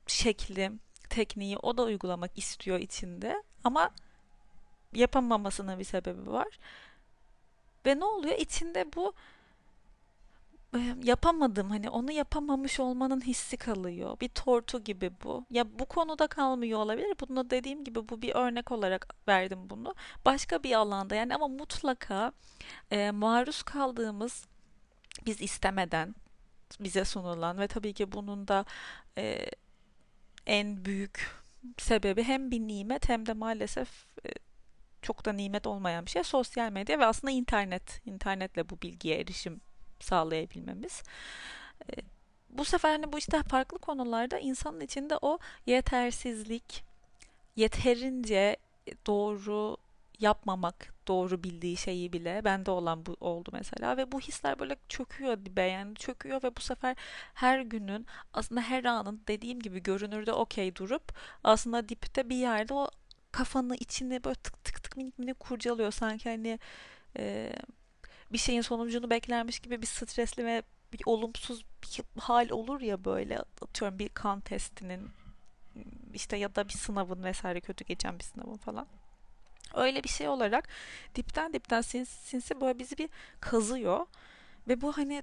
şekli, 0.06 0.72
tekniği 1.10 1.56
o 1.56 1.76
da 1.76 1.82
uygulamak 1.82 2.38
istiyor 2.38 2.78
içinde 2.78 3.42
ama 3.64 3.90
yapamamasının 4.92 5.78
bir 5.78 5.84
sebebi 5.84 6.30
var. 6.30 6.58
Ve 7.86 8.00
ne 8.00 8.04
oluyor? 8.04 8.38
İçinde 8.38 8.92
bu 8.96 9.14
yapamadım 11.02 11.70
hani 11.70 11.90
onu 11.90 12.12
yapamamış 12.12 12.80
olmanın 12.80 13.20
hissi 13.20 13.56
kalıyor. 13.56 14.20
Bir 14.20 14.28
tortu 14.28 14.84
gibi 14.84 15.10
bu. 15.24 15.46
Ya 15.50 15.78
bu 15.78 15.86
konuda 15.86 16.26
kalmıyor 16.26 16.78
olabilir. 16.78 17.14
Bunu 17.20 17.50
dediğim 17.50 17.84
gibi 17.84 18.08
bu 18.08 18.22
bir 18.22 18.34
örnek 18.34 18.72
olarak 18.72 19.14
verdim 19.28 19.70
bunu. 19.70 19.94
Başka 20.24 20.62
bir 20.62 20.74
alanda 20.74 21.14
yani 21.14 21.34
ama 21.34 21.48
mutlaka 21.48 22.32
e, 22.90 23.10
maruz 23.10 23.62
kaldığımız 23.62 24.46
biz 25.26 25.40
istemeden 25.40 26.14
bize 26.80 27.04
sunulan 27.04 27.58
ve 27.58 27.68
tabii 27.68 27.92
ki 27.92 28.12
bunun 28.12 28.48
da 28.48 28.64
e, 29.18 29.46
en 30.46 30.84
büyük 30.84 31.30
sebebi 31.78 32.22
hem 32.22 32.50
bir 32.50 32.60
nimet 32.60 33.08
hem 33.08 33.26
de 33.26 33.32
maalesef 33.32 33.88
e, 34.26 34.30
çok 35.02 35.24
da 35.24 35.32
nimet 35.32 35.66
olmayan 35.66 36.06
bir 36.06 36.10
şey 36.10 36.24
sosyal 36.24 36.72
medya 36.72 36.98
ve 36.98 37.06
aslında 37.06 37.30
internet. 37.30 38.00
İnternetle 38.06 38.70
bu 38.70 38.82
bilgiye 38.82 39.20
erişim 39.20 39.60
sağlayabilmemiz. 40.00 41.02
Bu 42.50 42.64
sefer 42.64 42.90
hani 42.90 43.12
bu 43.12 43.18
işte 43.18 43.42
farklı 43.42 43.78
konularda 43.78 44.38
insanın 44.38 44.80
içinde 44.80 45.18
o 45.22 45.38
yetersizlik, 45.66 46.84
yeterince 47.56 48.56
doğru 49.06 49.76
yapmamak, 50.20 50.94
doğru 51.08 51.42
bildiği 51.44 51.76
şeyi 51.76 52.12
bile 52.12 52.44
bende 52.44 52.70
olan 52.70 53.06
bu 53.06 53.16
oldu 53.20 53.50
mesela 53.52 53.96
ve 53.96 54.12
bu 54.12 54.20
hisler 54.20 54.58
böyle 54.58 54.76
çöküyor 54.88 55.38
yani 55.56 55.94
çöküyor 55.94 56.42
ve 56.42 56.56
bu 56.56 56.60
sefer 56.60 56.96
her 57.34 57.60
günün 57.60 58.06
aslında 58.32 58.60
her 58.60 58.84
anın 58.84 59.22
dediğim 59.28 59.60
gibi 59.60 59.82
görünürde 59.82 60.32
okey 60.32 60.76
durup 60.76 61.12
aslında 61.44 61.88
dipte 61.88 62.28
bir 62.28 62.36
yerde 62.36 62.74
o 62.74 62.88
kafanı 63.32 63.76
içini 63.76 64.24
böyle 64.24 64.34
tık 64.34 64.64
tık 64.64 64.82
tık 64.82 64.96
minik 64.96 65.18
minik 65.18 65.40
kurcalıyor 65.40 65.90
sanki 65.92 66.28
hani 66.28 66.58
e, 67.18 67.52
bir 68.32 68.38
şeyin 68.38 68.60
sonucunu 68.60 69.10
beklermiş 69.10 69.60
gibi 69.60 69.82
bir 69.82 69.86
stresli 69.86 70.44
ve 70.44 70.62
bir 70.92 71.00
olumsuz 71.06 71.64
bir 71.82 72.20
hal 72.20 72.50
olur 72.50 72.80
ya 72.80 73.04
böyle 73.04 73.38
atıyorum 73.38 73.98
bir 73.98 74.08
kan 74.08 74.40
testinin 74.40 75.10
işte 76.14 76.36
ya 76.36 76.54
da 76.54 76.68
bir 76.68 76.72
sınavın 76.72 77.24
vesaire 77.24 77.60
kötü 77.60 77.84
geçen 77.84 78.18
bir 78.18 78.24
sınavın 78.24 78.56
falan. 78.56 78.86
Öyle 79.74 80.04
bir 80.04 80.08
şey 80.08 80.28
olarak 80.28 80.68
dipten 81.14 81.52
dipten 81.52 81.80
sinsi, 81.80 82.12
sinsi 82.12 82.60
böyle 82.60 82.78
bizi 82.78 82.98
bir 82.98 83.08
kazıyor 83.40 84.06
ve 84.68 84.80
bu 84.80 84.92
hani 84.92 85.22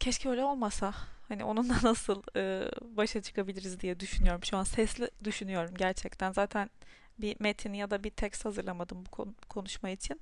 keşke 0.00 0.28
öyle 0.28 0.44
olmasa 0.44 0.94
hani 1.28 1.44
onunla 1.44 1.74
nasıl 1.82 2.22
e, 2.36 2.70
başa 2.82 3.22
çıkabiliriz 3.22 3.80
diye 3.80 4.00
düşünüyorum. 4.00 4.44
Şu 4.44 4.56
an 4.56 4.64
sesli 4.64 5.10
düşünüyorum 5.24 5.74
gerçekten. 5.78 6.32
Zaten 6.32 6.70
bir 7.18 7.36
metin 7.40 7.72
ya 7.72 7.90
da 7.90 8.04
bir 8.04 8.10
tekst 8.10 8.44
hazırlamadım 8.44 9.04
bu 9.06 9.34
konuşma 9.48 9.90
için. 9.90 10.20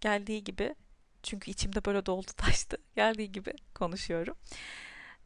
Geldiği 0.00 0.44
gibi 0.44 0.74
çünkü 1.26 1.50
içimde 1.50 1.84
böyle 1.84 2.06
doldu 2.06 2.30
taştı. 2.36 2.76
Geldiği 2.96 3.32
gibi 3.32 3.52
konuşuyorum. 3.74 4.36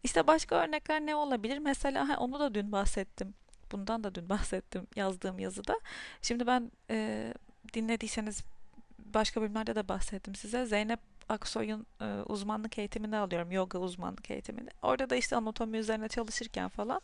İşte 0.03 0.27
başka 0.27 0.57
örnekler 0.57 1.01
ne 1.01 1.15
olabilir? 1.15 1.59
Mesela 1.59 2.09
ha, 2.09 2.17
onu 2.19 2.41
da 2.41 2.55
dün 2.55 2.73
bahsettim. 2.73 3.35
Bundan 3.73 4.05
da 4.05 4.15
dün 4.15 4.29
bahsettim 4.29 4.87
yazdığım 4.97 5.39
yazıda. 5.39 5.81
Şimdi 6.23 6.47
ben 6.47 6.71
e, 6.91 7.35
dinlediyseniz 7.75 8.43
başka 8.99 9.43
bölümlerde 9.43 9.75
de 9.75 9.89
bahsettim 9.89 10.35
size. 10.35 10.67
Zeynep 10.67 11.01
Aksoy'un 11.29 11.87
e, 12.01 12.05
uzmanlık 12.27 12.79
eğitimini 12.79 13.17
alıyorum. 13.17 13.53
Yoga 13.53 13.79
uzmanlık 13.79 14.31
eğitimini. 14.31 14.71
Orada 14.83 15.11
da 15.11 15.17
işte 15.17 15.37
anatomi 15.37 15.79
üzerine 15.79 16.09
çalışırken 16.09 16.69
falan 16.69 17.01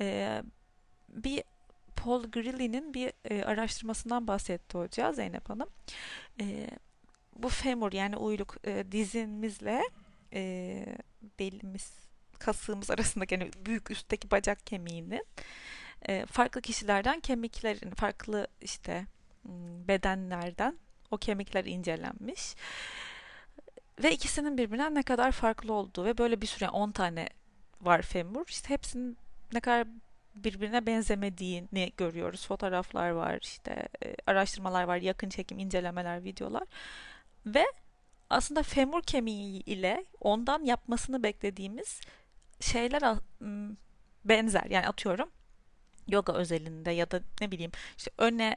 e, 0.00 0.42
bir 1.08 1.42
Paul 1.96 2.22
Grilli'nin 2.22 2.94
bir 2.94 3.12
e, 3.30 3.44
araştırmasından 3.44 4.26
bahsetti 4.26 4.78
hoca 4.78 5.12
Zeynep 5.12 5.50
Hanım. 5.50 5.68
E, 6.40 6.70
bu 7.36 7.48
femur 7.48 7.92
yani 7.92 8.16
uyluk 8.16 8.56
e, 8.64 8.92
dizimizle 8.92 9.82
e, 10.32 10.84
belimiz 11.38 11.92
kasığımız 12.38 12.90
arasındaki 12.90 13.34
yani 13.34 13.50
büyük 13.66 13.90
üstteki 13.90 14.30
bacak 14.30 14.66
kemiğinin 14.66 15.26
e, 16.08 16.26
farklı 16.26 16.60
kişilerden 16.60 17.20
kemiklerin 17.20 17.90
farklı 17.90 18.46
işte 18.60 19.06
hmm, 19.42 19.88
bedenlerden 19.88 20.78
o 21.10 21.16
kemikler 21.16 21.64
incelenmiş 21.64 22.54
ve 24.02 24.12
ikisinin 24.12 24.58
birbirinden 24.58 24.94
ne 24.94 25.02
kadar 25.02 25.32
farklı 25.32 25.72
olduğu 25.72 26.04
ve 26.04 26.18
böyle 26.18 26.40
bir 26.40 26.46
süre 26.46 26.68
10 26.68 26.92
tane 26.92 27.28
var 27.80 28.02
femur 28.02 28.44
işte 28.48 28.68
hepsinin 28.68 29.16
ne 29.52 29.60
kadar 29.60 29.86
birbirine 30.34 30.86
benzemediğini 30.86 31.92
görüyoruz. 31.96 32.46
Fotoğraflar 32.46 33.10
var, 33.10 33.38
işte 33.42 33.88
e, 34.04 34.14
araştırmalar 34.26 34.84
var, 34.84 34.96
yakın 34.96 35.28
çekim, 35.28 35.58
incelemeler, 35.58 36.24
videolar. 36.24 36.62
Ve 37.46 37.64
aslında 38.30 38.62
femur 38.62 39.02
kemiği 39.02 39.62
ile 39.62 40.06
ondan 40.20 40.64
yapmasını 40.64 41.22
beklediğimiz 41.22 42.00
şeyler 42.60 43.02
benzer. 44.24 44.64
Yani 44.70 44.88
atıyorum 44.88 45.30
yoga 46.08 46.32
özelinde 46.32 46.90
ya 46.90 47.10
da 47.10 47.20
ne 47.40 47.50
bileyim 47.50 47.72
işte 47.98 48.10
öne 48.18 48.56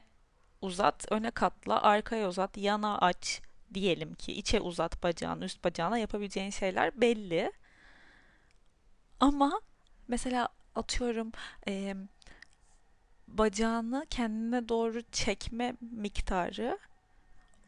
uzat, 0.62 1.12
öne 1.12 1.30
katla, 1.30 1.82
arkaya 1.82 2.28
uzat, 2.28 2.56
yana 2.56 2.98
aç 2.98 3.40
diyelim 3.74 4.14
ki 4.14 4.32
içe 4.32 4.60
uzat 4.60 5.02
bacağını, 5.02 5.44
üst 5.44 5.64
bacağına 5.64 5.98
yapabileceğin 5.98 6.50
şeyler 6.50 7.00
belli. 7.00 7.52
Ama 9.20 9.60
mesela 10.08 10.48
atıyorum 10.74 11.32
e, 11.68 11.94
bacağını 13.28 14.06
kendine 14.10 14.68
doğru 14.68 15.02
çekme 15.12 15.74
miktarı 15.80 16.78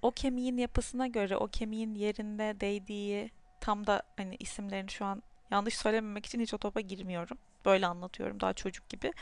o 0.02 0.10
kemiğin 0.10 0.56
yapısına 0.56 1.06
göre 1.06 1.36
o 1.36 1.46
kemiğin 1.46 1.94
yerinde 1.94 2.60
değdiği 2.60 3.30
tam 3.60 3.86
da 3.86 4.02
hani 4.16 4.36
isimlerini 4.36 4.90
şu 4.90 5.04
an 5.04 5.22
yanlış 5.50 5.76
söylememek 5.76 6.26
için 6.26 6.40
hiç 6.40 6.54
o 6.54 6.58
topa 6.58 6.80
girmiyorum. 6.80 7.38
Böyle 7.64 7.86
anlatıyorum 7.86 8.40
daha 8.40 8.52
çocuk 8.52 8.88
gibi. 8.88 9.12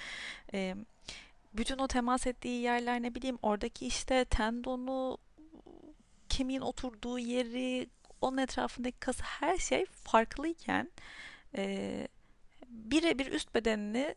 E, 0.54 0.75
bütün 1.54 1.78
o 1.78 1.88
temas 1.88 2.26
ettiği 2.26 2.62
yerler 2.62 3.02
ne 3.02 3.14
bileyim 3.14 3.38
oradaki 3.42 3.87
işte 3.87 4.25
tendonu 4.25 5.18
kemiğin 6.28 6.61
oturduğu 6.61 7.18
yeri 7.18 7.88
onun 8.21 8.37
etrafındaki 8.37 8.99
kası 8.99 9.23
her 9.23 9.59
şey 9.59 9.87
farklıyken 9.87 10.90
e, 11.56 12.09
birebir 12.68 13.26
üst 13.26 13.54
bedenini 13.54 14.14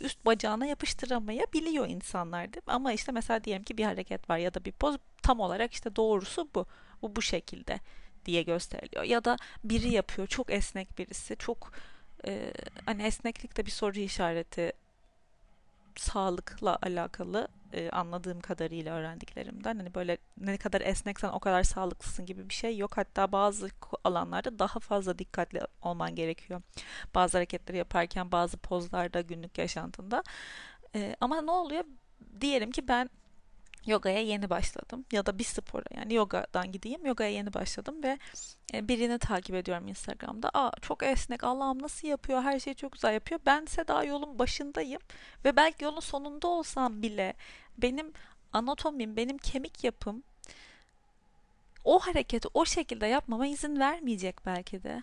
üst 0.00 0.26
bacağına 0.26 0.66
yapıştıramayabiliyor 0.66 1.88
insanlar 1.88 2.52
değil 2.52 2.66
mi? 2.66 2.72
Ama 2.72 2.92
işte 2.92 3.12
mesela 3.12 3.44
diyelim 3.44 3.64
ki 3.64 3.78
bir 3.78 3.84
hareket 3.84 4.30
var 4.30 4.38
ya 4.38 4.54
da 4.54 4.64
bir 4.64 4.72
poz 4.72 4.96
tam 5.22 5.40
olarak 5.40 5.72
işte 5.72 5.96
doğrusu 5.96 6.48
bu. 6.54 6.66
Bu 7.02 7.16
bu 7.16 7.22
şekilde 7.22 7.80
diye 8.24 8.42
gösteriliyor. 8.42 9.04
Ya 9.04 9.24
da 9.24 9.36
biri 9.64 9.88
yapıyor 9.88 10.28
çok 10.28 10.50
esnek 10.52 10.98
birisi 10.98 11.36
çok 11.36 11.72
e, 12.26 12.52
hani 12.86 13.02
esneklik 13.02 13.56
de 13.56 13.66
bir 13.66 13.70
soru 13.70 13.98
işareti 13.98 14.72
sağlıkla 16.00 16.78
alakalı 16.82 17.48
e, 17.72 17.90
anladığım 17.90 18.40
kadarıyla 18.40 18.94
öğrendiklerimden 18.94 19.76
hani 19.76 19.94
böyle 19.94 20.18
ne 20.40 20.56
kadar 20.56 20.80
esneksen 20.80 21.28
o 21.28 21.40
kadar 21.40 21.62
sağlıklısın 21.62 22.26
gibi 22.26 22.48
bir 22.48 22.54
şey 22.54 22.76
yok. 22.76 22.96
Hatta 22.96 23.32
bazı 23.32 23.70
alanlarda 24.04 24.58
daha 24.58 24.80
fazla 24.80 25.18
dikkatli 25.18 25.60
olman 25.82 26.14
gerekiyor. 26.14 26.62
Bazı 27.14 27.38
hareketleri 27.38 27.78
yaparken, 27.78 28.32
bazı 28.32 28.56
pozlarda, 28.56 29.20
günlük 29.20 29.58
yaşantında. 29.58 30.22
E, 30.94 31.16
ama 31.20 31.40
ne 31.42 31.50
oluyor? 31.50 31.84
Diyelim 32.40 32.70
ki 32.70 32.88
ben 32.88 33.10
yogaya 33.86 34.20
yeni 34.20 34.50
başladım 34.50 35.04
ya 35.12 35.26
da 35.26 35.38
bir 35.38 35.44
spora 35.44 35.84
yani 35.94 36.14
yogadan 36.14 36.72
gideyim 36.72 37.06
yogaya 37.06 37.30
yeni 37.30 37.54
başladım 37.54 38.02
ve 38.02 38.18
e, 38.74 38.88
birini 38.88 39.18
takip 39.18 39.54
ediyorum 39.54 39.88
Instagram'da. 39.88 40.50
Aa 40.54 40.72
çok 40.82 41.02
esnek 41.02 41.44
Allah'ım 41.44 41.82
nasıl 41.82 42.08
yapıyor 42.08 42.42
her 42.42 42.60
şeyi 42.60 42.76
çok 42.76 42.92
güzel 42.92 43.14
yapıyor. 43.14 43.40
Bense 43.46 43.88
daha 43.88 44.04
yolun 44.04 44.38
başındayım 44.38 45.00
ve 45.44 45.56
belki 45.56 45.84
yolun 45.84 46.00
sonunda 46.00 46.48
olsam 46.48 47.02
bile 47.02 47.34
benim 47.78 48.12
anatomim 48.52 49.16
benim 49.16 49.38
kemik 49.38 49.84
yapım 49.84 50.22
o 51.84 51.98
hareketi 51.98 52.48
o 52.54 52.64
şekilde 52.64 53.06
yapmama 53.06 53.46
izin 53.46 53.80
vermeyecek 53.80 54.46
belki 54.46 54.82
de. 54.82 55.02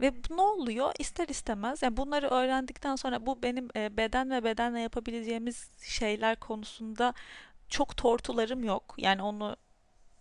Ve 0.00 0.12
ne 0.30 0.42
oluyor? 0.42 0.92
İster 0.98 1.28
istemez 1.28 1.82
yani 1.82 1.96
bunları 1.96 2.28
öğrendikten 2.28 2.96
sonra 2.96 3.26
bu 3.26 3.42
benim 3.42 3.68
e, 3.76 3.96
beden 3.96 4.30
ve 4.30 4.44
bedenle 4.44 4.80
yapabileceğimiz 4.80 5.70
şeyler 5.82 6.40
konusunda 6.40 7.14
çok 7.68 7.96
tortularım 7.96 8.64
yok. 8.64 8.94
Yani 8.98 9.22
onu 9.22 9.56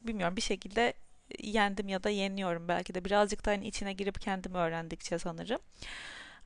bilmiyorum 0.01 0.35
bir 0.35 0.41
şekilde 0.41 0.93
yendim 1.39 1.87
ya 1.89 2.03
da 2.03 2.09
yeniyorum 2.09 2.67
belki 2.67 2.95
de 2.95 3.05
birazcık 3.05 3.45
da 3.45 3.51
hani 3.51 3.67
içine 3.67 3.93
girip 3.93 4.21
kendimi 4.21 4.57
öğrendikçe 4.57 5.19
sanırım. 5.19 5.59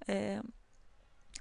Ee, 0.09 0.41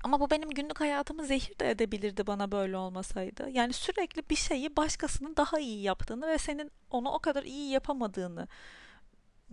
ama 0.05 0.21
bu 0.21 0.31
benim 0.31 0.51
günlük 0.51 0.81
hayatımı 0.81 1.25
zehir 1.25 1.59
de 1.59 1.71
edebilirdi 1.71 2.27
bana 2.27 2.53
böyle 2.53 2.77
olmasaydı. 2.77 3.51
Yani 3.51 3.73
sürekli 3.73 4.23
bir 4.31 4.37
şeyi 4.37 4.77
başkasının 4.77 5.37
daha 5.37 5.61
iyi 5.61 5.83
yaptığını 5.83 6.29
ve 6.29 6.39
senin 6.39 6.71
onu 6.91 7.11
o 7.11 7.19
kadar 7.19 7.43
iyi 7.43 7.71
yapamadığını 7.71 8.49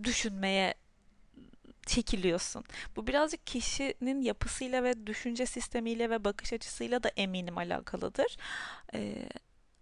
düşünmeye 0.04 0.74
çekiliyorsun. 1.88 2.66
Bu 2.96 3.08
birazcık 3.08 3.48
kişinin 3.48 4.22
yapısıyla 4.22 4.84
ve 4.84 5.08
düşünce 5.08 5.46
sistemiyle 5.46 6.10
ve 6.10 6.26
bakış 6.26 6.54
açısıyla 6.54 7.04
da 7.04 7.10
eminim 7.18 7.58
alakalıdır. 7.58 8.38
Ee, 8.94 9.30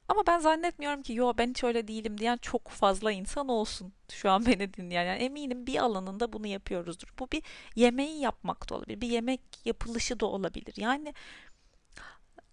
Ama 0.09 0.23
ben 0.27 0.39
zannetmiyorum 0.39 1.01
ki 1.03 1.13
yo 1.13 1.33
ben 1.37 1.49
hiç 1.49 1.63
öyle 1.63 1.87
değilim 1.87 2.17
diyen 2.17 2.37
çok 2.37 2.69
fazla 2.69 3.11
insan 3.11 3.47
olsun 3.49 3.93
şu 4.11 4.31
an 4.31 4.45
beni 4.45 4.73
dinleyen. 4.73 5.05
Yani 5.05 5.23
eminim 5.23 5.67
bir 5.67 5.77
alanında 5.79 6.33
bunu 6.33 6.47
yapıyoruzdur. 6.47 7.07
Bu 7.19 7.31
bir 7.31 7.43
yemeği 7.75 8.21
yapmak 8.21 8.69
da 8.69 8.75
olabilir. 8.75 9.01
Bir 9.01 9.07
yemek 9.09 9.41
yapılışı 9.65 10.19
da 10.19 10.25
olabilir. 10.25 10.73
Yani 10.77 11.13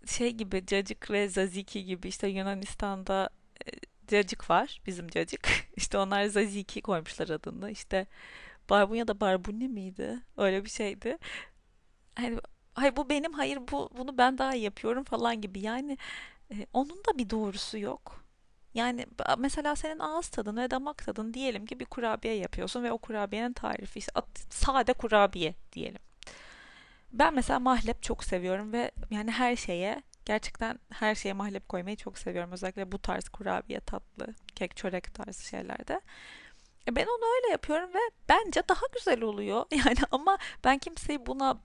şey 0.07 0.31
gibi 0.31 0.67
cacık 0.67 1.11
ve 1.11 1.29
zaziki 1.29 1.85
gibi 1.85 2.09
işte 2.09 2.29
Yunanistan'da 2.29 3.31
e, 3.67 3.71
cacık 4.09 4.51
var 4.51 4.81
bizim 4.87 5.09
cacık. 5.09 5.49
İşte 5.77 5.99
onlar 5.99 6.25
zaziki 6.27 6.83
koymuşlar 6.83 7.29
adını. 7.29 7.71
İşte 7.71 8.07
barbunya 8.71 9.09
da 9.09 9.21
barbuni 9.21 9.69
miydi? 9.69 10.19
Öyle 10.37 10.65
bir 10.65 10.71
şeydi. 10.71 11.19
Hani 12.15 12.39
hayır 12.75 12.97
bu 12.97 13.09
benim 13.09 13.33
hayır 13.33 13.59
bu 13.73 13.91
bunu 13.99 14.19
ben 14.19 14.39
daha 14.39 14.55
iyi 14.55 14.65
yapıyorum 14.65 15.05
falan 15.05 15.41
gibi. 15.41 15.61
Yani 15.61 15.99
e, 16.53 16.67
onun 16.73 16.97
da 16.97 17.19
bir 17.19 17.31
doğrusu 17.31 17.79
yok. 17.79 18.25
Yani 18.75 19.07
mesela 19.39 19.77
senin 19.77 19.99
ağız 19.99 20.29
tadın 20.29 20.57
ve 20.57 20.71
damak 20.71 21.05
tadın 21.07 21.35
diyelim 21.35 21.67
ki 21.67 21.81
bir 21.81 21.85
kurabiye 21.85 22.35
yapıyorsun 22.35 22.85
ve 22.85 22.93
o 22.93 22.99
kurabiyenin 22.99 23.53
tarifi 23.53 23.99
işte 23.99 24.13
sade 24.51 24.93
kurabiye 24.93 25.55
diyelim. 25.73 26.01
Ben 27.13 27.35
mesela 27.35 27.59
mahlep 27.61 28.03
çok 28.03 28.25
seviyorum 28.25 28.73
ve 28.73 28.91
yani 29.11 29.31
her 29.31 29.57
şeye 29.57 30.03
gerçekten 30.25 30.79
her 30.91 31.15
şeye 31.15 31.33
mahlep 31.33 31.69
koymayı 31.69 31.97
çok 31.97 32.19
seviyorum. 32.19 32.53
Özellikle 32.53 32.93
bu 32.93 32.99
tarz 32.99 33.29
kurabiye, 33.29 33.81
tatlı, 33.81 34.35
kek, 34.55 34.77
çörek 34.77 35.15
tarzı 35.15 35.47
şeylerde. 35.47 36.01
E 36.89 36.97
ben 36.97 37.07
onu 37.07 37.25
öyle 37.37 37.53
yapıyorum 37.53 37.95
ve 37.95 37.99
bence 38.29 38.63
daha 38.69 38.83
güzel 38.95 39.23
oluyor. 39.23 39.65
Yani 39.73 39.99
ama 40.11 40.39
ben 40.65 40.79
kimseyi 40.79 41.27
buna 41.27 41.61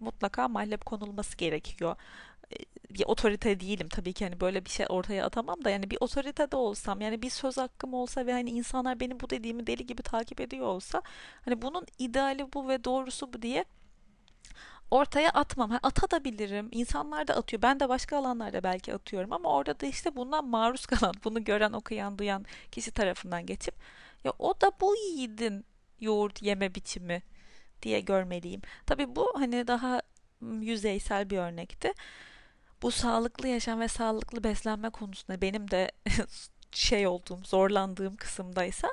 mutlaka 0.00 0.48
mahlep 0.48 0.86
konulması 0.86 1.36
gerekiyor. 1.36 1.96
E, 2.52 2.56
bir 2.90 3.04
otorite 3.06 3.60
değilim 3.60 3.88
tabii 3.88 4.12
ki 4.12 4.24
hani 4.24 4.40
böyle 4.40 4.64
bir 4.64 4.70
şey 4.70 4.86
ortaya 4.88 5.26
atamam 5.26 5.64
da 5.64 5.70
yani 5.70 5.90
bir 5.90 5.98
otorite 6.00 6.50
de 6.50 6.56
olsam 6.56 7.00
yani 7.00 7.22
bir 7.22 7.30
söz 7.30 7.58
hakkım 7.58 7.94
olsa 7.94 8.26
ve 8.26 8.32
hani 8.32 8.50
insanlar 8.50 9.00
benim 9.00 9.20
bu 9.20 9.30
dediğimi 9.30 9.66
deli 9.66 9.86
gibi 9.86 10.02
takip 10.02 10.40
ediyor 10.40 10.66
olsa 10.66 11.02
hani 11.44 11.62
bunun 11.62 11.86
ideali 11.98 12.52
bu 12.52 12.68
ve 12.68 12.84
doğrusu 12.84 13.32
bu 13.32 13.42
diye 13.42 13.64
ortaya 14.90 15.30
atmam. 15.30 15.70
Ha, 15.70 15.78
atabilirim. 15.82 16.68
İnsanlar 16.72 17.28
da 17.28 17.34
atıyor. 17.34 17.62
Ben 17.62 17.80
de 17.80 17.88
başka 17.88 18.16
alanlarda 18.18 18.62
belki 18.62 18.94
atıyorum 18.94 19.32
ama 19.32 19.48
orada 19.52 19.80
da 19.80 19.86
işte 19.86 20.16
bundan 20.16 20.48
maruz 20.48 20.86
kalan, 20.86 21.14
bunu 21.24 21.44
gören, 21.44 21.72
okuyan, 21.72 22.18
duyan 22.18 22.44
kişi 22.72 22.90
tarafından 22.90 23.46
geçip 23.46 23.74
ya 24.24 24.32
o 24.38 24.60
da 24.60 24.72
bu 24.80 24.96
yiğidin 24.96 25.64
yoğurt 26.00 26.42
yeme 26.42 26.74
biçimi 26.74 27.22
diye 27.82 28.00
görmeliyim. 28.00 28.62
Tabii 28.86 29.16
bu 29.16 29.32
hani 29.34 29.66
daha 29.66 30.02
yüzeysel 30.60 31.30
bir 31.30 31.38
örnekti. 31.38 31.92
Bu 32.82 32.90
sağlıklı 32.90 33.48
yaşam 33.48 33.80
ve 33.80 33.88
sağlıklı 33.88 34.44
beslenme 34.44 34.90
konusunda 34.90 35.40
benim 35.40 35.70
de 35.70 35.92
şey 36.72 37.06
olduğum, 37.06 37.44
zorlandığım 37.44 38.16
kısımdaysa 38.16 38.88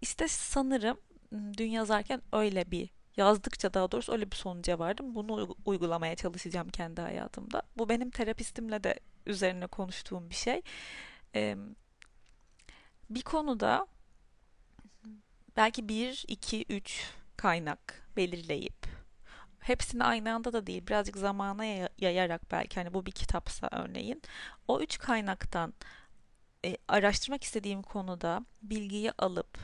işte 0.00 0.28
sanırım 0.28 0.98
dün 1.32 1.70
yazarken 1.70 2.22
öyle 2.32 2.70
bir 2.70 2.90
yazdıkça 3.16 3.74
daha 3.74 3.92
doğrusu 3.92 4.12
öyle 4.12 4.30
bir 4.30 4.36
sonuca 4.36 4.78
vardım. 4.78 5.14
Bunu 5.14 5.56
uygulamaya 5.64 6.16
çalışacağım 6.16 6.68
kendi 6.68 7.00
hayatımda. 7.00 7.62
Bu 7.76 7.88
benim 7.88 8.10
terapistimle 8.10 8.84
de 8.84 9.00
üzerine 9.26 9.66
konuştuğum 9.66 10.30
bir 10.30 10.34
şey. 10.34 10.62
Ee, 11.34 11.56
bir 13.10 13.22
konuda 13.22 13.86
belki 15.58 15.88
bir, 15.88 16.24
iki, 16.28 16.64
üç 16.68 17.04
kaynak 17.36 18.08
belirleyip 18.16 18.86
hepsini 19.60 20.04
aynı 20.04 20.34
anda 20.34 20.52
da 20.52 20.66
değil 20.66 20.86
birazcık 20.86 21.16
zamana 21.16 21.64
yayarak 21.98 22.50
belki 22.50 22.74
hani 22.74 22.94
bu 22.94 23.06
bir 23.06 23.12
kitapsa 23.12 23.68
örneğin 23.72 24.22
o 24.68 24.80
üç 24.80 24.98
kaynaktan 24.98 25.74
e, 26.64 26.76
araştırmak 26.88 27.44
istediğim 27.44 27.82
konuda 27.82 28.44
bilgiyi 28.62 29.12
alıp 29.12 29.58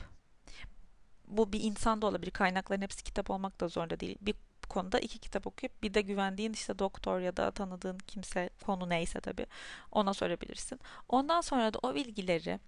bu 1.27 1.53
bir 1.53 1.63
insan 1.63 2.01
da 2.01 2.07
olabilir. 2.07 2.31
Kaynakların 2.31 2.81
hepsi 2.81 3.03
kitap 3.03 3.29
olmak 3.29 3.61
da 3.61 3.67
zorunda 3.67 3.99
değil. 3.99 4.17
Bir 4.21 4.35
konuda 4.69 4.99
iki 4.99 5.19
kitap 5.19 5.47
okuyup 5.47 5.83
bir 5.83 5.93
de 5.93 6.01
güvendiğin 6.01 6.53
işte 6.53 6.79
doktor 6.79 7.19
ya 7.19 7.37
da 7.37 7.51
tanıdığın 7.51 7.97
kimse 7.97 8.49
konu 8.65 8.89
neyse 8.89 9.21
tabii 9.21 9.45
ona 9.91 10.13
sorabilirsin. 10.13 10.79
Ondan 11.09 11.41
sonra 11.41 11.73
da 11.73 11.79
o 11.83 11.95
bilgileri 11.95 12.59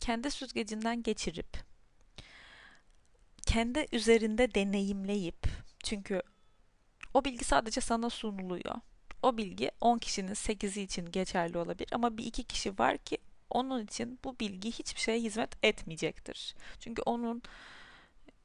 kendi 0.00 0.30
süzgecinden 0.30 1.02
geçirip 1.02 1.75
kendi 3.46 3.86
üzerinde 3.92 4.54
deneyimleyip 4.54 5.46
çünkü 5.84 6.22
o 7.14 7.24
bilgi 7.24 7.44
sadece 7.44 7.80
sana 7.80 8.10
sunuluyor. 8.10 8.74
O 9.22 9.36
bilgi 9.36 9.70
10 9.80 9.98
kişinin 9.98 10.34
8'i 10.34 10.82
için 10.82 11.10
geçerli 11.10 11.58
olabilir 11.58 11.88
ama 11.92 12.18
bir 12.18 12.24
iki 12.26 12.44
kişi 12.44 12.78
var 12.78 12.98
ki 12.98 13.18
onun 13.50 13.84
için 13.84 14.18
bu 14.24 14.38
bilgi 14.40 14.72
hiçbir 14.72 15.00
şeye 15.00 15.20
hizmet 15.20 15.64
etmeyecektir. 15.64 16.54
Çünkü 16.80 17.02
onun 17.02 17.42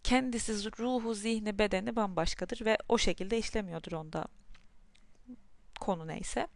kendisi 0.03 0.71
ruhu, 0.79 1.13
zihni, 1.13 1.59
bedeni 1.59 1.95
bambaşkadır 1.95 2.65
ve 2.65 2.77
o 2.89 2.97
şekilde 2.97 3.37
işlemiyordur 3.37 3.91
onda 3.91 4.25
konu 5.79 6.07
neyse. 6.07 6.47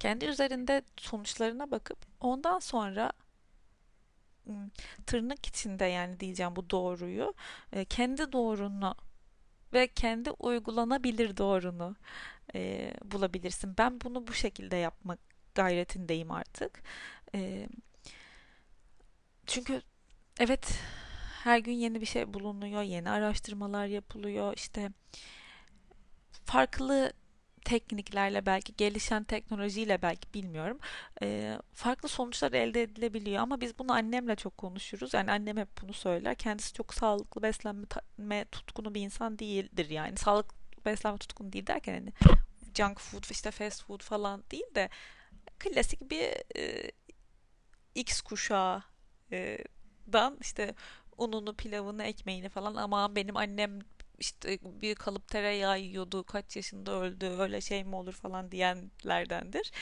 Kendi 0.00 0.24
üzerinde 0.24 0.82
sonuçlarına 0.96 1.70
bakıp 1.70 1.98
ondan 2.20 2.58
sonra 2.58 3.12
tırnak 5.06 5.46
içinde 5.46 5.84
yani 5.84 6.20
diyeceğim 6.20 6.56
bu 6.56 6.70
doğruyu 6.70 7.34
e, 7.72 7.84
kendi 7.84 8.32
doğrunu 8.32 8.94
ve 9.72 9.88
kendi 9.88 10.30
uygulanabilir 10.30 11.36
doğrunu 11.36 11.96
e, 12.54 12.92
bulabilirsin. 13.04 13.74
Ben 13.78 14.00
bunu 14.00 14.26
bu 14.26 14.32
şekilde 14.32 14.76
yapmak 14.76 15.18
gayretindeyim 15.54 16.30
artık. 16.30 16.82
E, 17.34 17.68
çünkü 19.46 19.82
evet 20.40 20.78
her 21.44 21.58
gün 21.58 21.72
yeni 21.72 22.00
bir 22.00 22.06
şey 22.06 22.34
bulunuyor, 22.34 22.82
yeni 22.82 23.10
araştırmalar 23.10 23.86
yapılıyor. 23.86 24.54
İşte 24.56 24.90
farklı 26.44 27.12
tekniklerle 27.64 28.46
belki 28.46 28.76
gelişen 28.76 29.24
teknolojiyle 29.24 30.02
belki 30.02 30.34
bilmiyorum. 30.34 30.78
E, 31.22 31.58
farklı 31.72 32.08
sonuçlar 32.08 32.52
elde 32.52 32.82
edilebiliyor 32.82 33.42
ama 33.42 33.60
biz 33.60 33.78
bunu 33.78 33.92
annemle 33.92 34.36
çok 34.36 34.58
konuşuruz. 34.58 35.14
Yani 35.14 35.30
annem 35.32 35.56
hep 35.56 35.68
bunu 35.82 35.92
söyler. 35.92 36.34
Kendisi 36.34 36.72
çok 36.72 36.94
sağlıklı 36.94 37.42
beslenme 37.42 38.44
tutkunu 38.52 38.94
bir 38.94 39.00
insan 39.00 39.38
değildir 39.38 39.90
yani. 39.90 40.16
Sağlıklı 40.16 40.56
beslenme 40.84 41.18
tutkunu 41.18 41.52
değil 41.52 41.66
derken 41.66 41.94
hani 41.94 42.12
junk 42.74 43.00
food 43.00 43.24
işte 43.30 43.50
fast 43.50 43.84
food 43.84 44.02
falan 44.02 44.44
değil 44.50 44.74
de 44.74 44.88
klasik 45.58 46.10
bir 46.10 46.58
e, 46.58 46.90
X 47.94 48.20
kuşağı 48.20 48.82
e, 49.32 49.58
dan 50.12 50.38
işte 50.40 50.74
ununu, 51.18 51.56
pilavını, 51.56 52.04
ekmeğini 52.04 52.48
falan 52.48 52.74
ama 52.74 53.16
benim 53.16 53.36
annem 53.36 53.78
işte 54.18 54.58
bir 54.62 54.94
kalıp 54.94 55.28
tereyağı 55.28 55.80
yiyordu 55.80 56.24
kaç 56.24 56.56
yaşında 56.56 56.92
öldü 56.92 57.26
öyle 57.26 57.60
şey 57.60 57.84
mi 57.84 57.96
olur 57.96 58.12
falan 58.12 58.52
diyenlerdendir. 58.52 59.72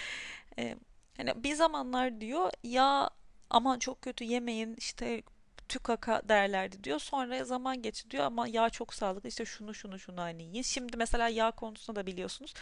Ee, 0.59 0.77
hani 1.16 1.45
bir 1.45 1.55
zamanlar 1.55 2.21
diyor 2.21 2.51
ya 2.62 3.11
aman 3.51 3.79
çok 3.79 4.03
kötü 4.03 4.25
yemeyin 4.25 4.75
işte 4.79 5.23
tükaka 5.68 6.23
derlerdi 6.29 6.85
diyor. 6.85 6.99
Sonra 6.99 7.45
zaman 7.45 7.83
geçti 7.83 8.11
diyor 8.11 8.25
ama 8.25 8.49
yağ 8.49 8.71
çok 8.71 8.95
sağlıklı 8.95 9.29
işte 9.29 9.45
şunu 9.45 9.75
şunu 9.75 9.99
şunu 9.99 10.21
hani 10.21 10.42
yiyin. 10.42 10.62
Şimdi 10.62 10.97
mesela 10.97 11.29
yağ 11.29 11.51
konusunda 11.51 12.01
da 12.01 12.07
biliyorsunuz 12.07 12.55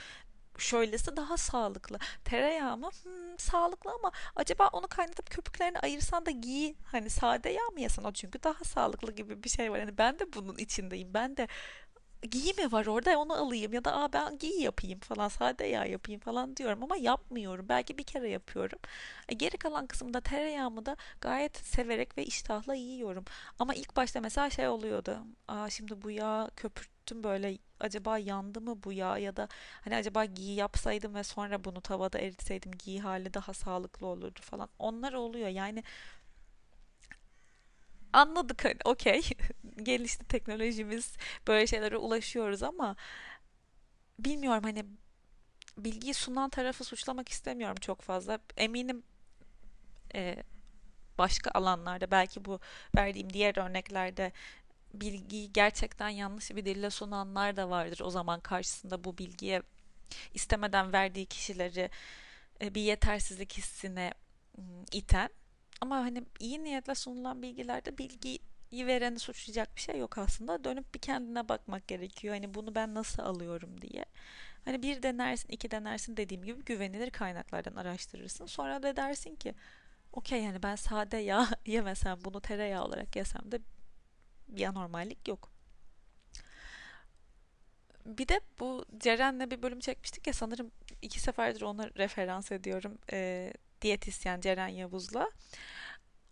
şöylesi 0.60 1.16
daha 1.16 1.36
sağlıklı. 1.36 1.98
Tereyağı 2.24 2.76
mı? 2.76 2.90
Hmm, 3.02 3.38
sağlıklı 3.38 3.90
ama 3.92 4.12
acaba 4.36 4.68
onu 4.72 4.88
kaynatıp 4.88 5.30
köpüklerini 5.30 5.78
ayırsan 5.78 6.26
da 6.26 6.30
giy. 6.30 6.74
Hani 6.84 7.10
sade 7.10 7.50
yağ 7.50 7.68
mı 7.72 7.80
yesen 7.80 8.04
o 8.04 8.12
çünkü 8.12 8.42
daha 8.42 8.64
sağlıklı 8.64 9.12
gibi 9.12 9.42
bir 9.44 9.48
şey 9.48 9.72
var. 9.72 9.80
Hani 9.80 9.98
ben 9.98 10.18
de 10.18 10.32
bunun 10.32 10.56
içindeyim. 10.58 11.14
Ben 11.14 11.36
de 11.36 11.48
giy 12.22 12.52
mi 12.58 12.72
var 12.72 12.86
orada 12.86 13.18
onu 13.18 13.32
alayım 13.34 13.72
ya 13.72 13.84
da 13.84 13.96
Aa, 13.96 14.12
ben 14.12 14.38
giy 14.38 14.62
yapayım 14.62 15.00
falan 15.00 15.28
sade 15.28 15.64
yağ 15.64 15.84
yapayım 15.84 16.20
falan 16.20 16.56
diyorum 16.56 16.82
ama 16.82 16.96
yapmıyorum. 16.96 17.68
Belki 17.68 17.98
bir 17.98 18.04
kere 18.04 18.28
yapıyorum. 18.30 18.78
E, 19.28 19.34
geri 19.34 19.58
kalan 19.58 19.86
kısımda 19.86 20.20
tereyağımı 20.20 20.86
da 20.86 20.96
gayet 21.20 21.56
severek 21.56 22.18
ve 22.18 22.24
iştahla 22.24 22.74
yiyorum. 22.74 23.24
Ama 23.58 23.74
ilk 23.74 23.96
başta 23.96 24.20
mesela 24.20 24.50
şey 24.50 24.68
oluyordu. 24.68 25.18
Aa, 25.48 25.70
şimdi 25.70 26.02
bu 26.02 26.10
yağ 26.10 26.50
köpürttüm 26.56 27.24
böyle 27.24 27.58
acaba 27.80 28.18
yandı 28.18 28.60
mı 28.60 28.84
bu 28.84 28.92
yağ 28.92 29.18
ya 29.18 29.36
da 29.36 29.48
hani 29.84 29.96
acaba 29.96 30.24
giy 30.24 30.54
yapsaydım 30.54 31.14
ve 31.14 31.24
sonra 31.24 31.64
bunu 31.64 31.80
tavada 31.80 32.18
eritseydim 32.18 32.72
giy 32.72 32.98
hali 33.00 33.34
daha 33.34 33.54
sağlıklı 33.54 34.06
olurdu 34.06 34.40
falan. 34.42 34.68
Onlar 34.78 35.12
oluyor 35.12 35.48
yani 35.48 35.82
anladık 38.12 38.64
hani 38.64 38.76
okey 38.84 39.22
gelişti 39.82 40.24
teknolojimiz 40.24 41.16
böyle 41.48 41.66
şeylere 41.66 41.96
ulaşıyoruz 41.96 42.62
ama 42.62 42.96
bilmiyorum 44.18 44.62
hani 44.64 44.84
bilgiyi 45.78 46.14
sunan 46.14 46.50
tarafı 46.50 46.84
suçlamak 46.84 47.28
istemiyorum 47.28 47.76
çok 47.80 48.02
fazla. 48.02 48.38
Eminim 48.56 49.02
e, 50.14 50.36
başka 51.18 51.50
alanlarda 51.50 52.10
belki 52.10 52.44
bu 52.44 52.60
verdiğim 52.96 53.32
diğer 53.32 53.58
örneklerde 53.58 54.32
bilgiyi 54.94 55.52
gerçekten 55.52 56.08
yanlış 56.08 56.50
bir 56.50 56.64
dille 56.64 56.90
sunanlar 56.90 57.56
da 57.56 57.70
vardır. 57.70 58.00
O 58.04 58.10
zaman 58.10 58.40
karşısında 58.40 59.04
bu 59.04 59.18
bilgiye 59.18 59.62
istemeden 60.34 60.92
verdiği 60.92 61.26
kişileri 61.26 61.90
e, 62.62 62.74
bir 62.74 62.80
yetersizlik 62.80 63.52
hissine 63.52 64.14
iten 64.92 65.30
ama 65.80 65.96
hani 65.96 66.24
iyi 66.40 66.64
niyetle 66.64 66.94
sunulan 66.94 67.42
bilgilerde 67.42 67.98
bilgiyi 67.98 68.40
vereni 68.72 69.18
suçlayacak 69.18 69.76
bir 69.76 69.80
şey 69.80 69.98
yok 69.98 70.18
aslında. 70.18 70.64
Dönüp 70.64 70.94
bir 70.94 70.98
kendine 70.98 71.48
bakmak 71.48 71.88
gerekiyor. 71.88 72.34
Hani 72.34 72.54
bunu 72.54 72.74
ben 72.74 72.94
nasıl 72.94 73.22
alıyorum 73.22 73.80
diye. 73.82 74.04
Hani 74.64 74.82
bir 74.82 75.02
denersin, 75.02 75.48
iki 75.48 75.70
denersin 75.70 76.16
dediğim 76.16 76.44
gibi 76.44 76.64
güvenilir 76.64 77.10
kaynaklardan 77.10 77.76
araştırırsın. 77.76 78.46
Sonra 78.46 78.82
da 78.82 78.96
dersin 78.96 79.36
ki 79.36 79.54
okey 80.12 80.42
yani 80.42 80.62
ben 80.62 80.76
sade 80.76 81.16
yağ 81.16 81.48
yemesem 81.66 82.18
bunu 82.24 82.40
tereyağı 82.40 82.84
olarak 82.84 83.16
yesem 83.16 83.52
de 83.52 83.60
bir 84.56 84.64
anormallik 84.64 85.28
yok. 85.28 85.50
Bir 88.06 88.28
de 88.28 88.40
bu 88.60 88.84
Ceren'le 88.98 89.50
bir 89.50 89.62
bölüm 89.62 89.80
çekmiştik 89.80 90.26
ya 90.26 90.32
sanırım 90.32 90.70
iki 91.02 91.20
seferdir 91.20 91.62
ona 91.62 91.90
referans 91.96 92.52
ediyorum. 92.52 92.98
E, 93.12 93.52
diyetisyen 93.82 94.40
Ceren 94.40 94.68
Yavuz'la. 94.68 95.30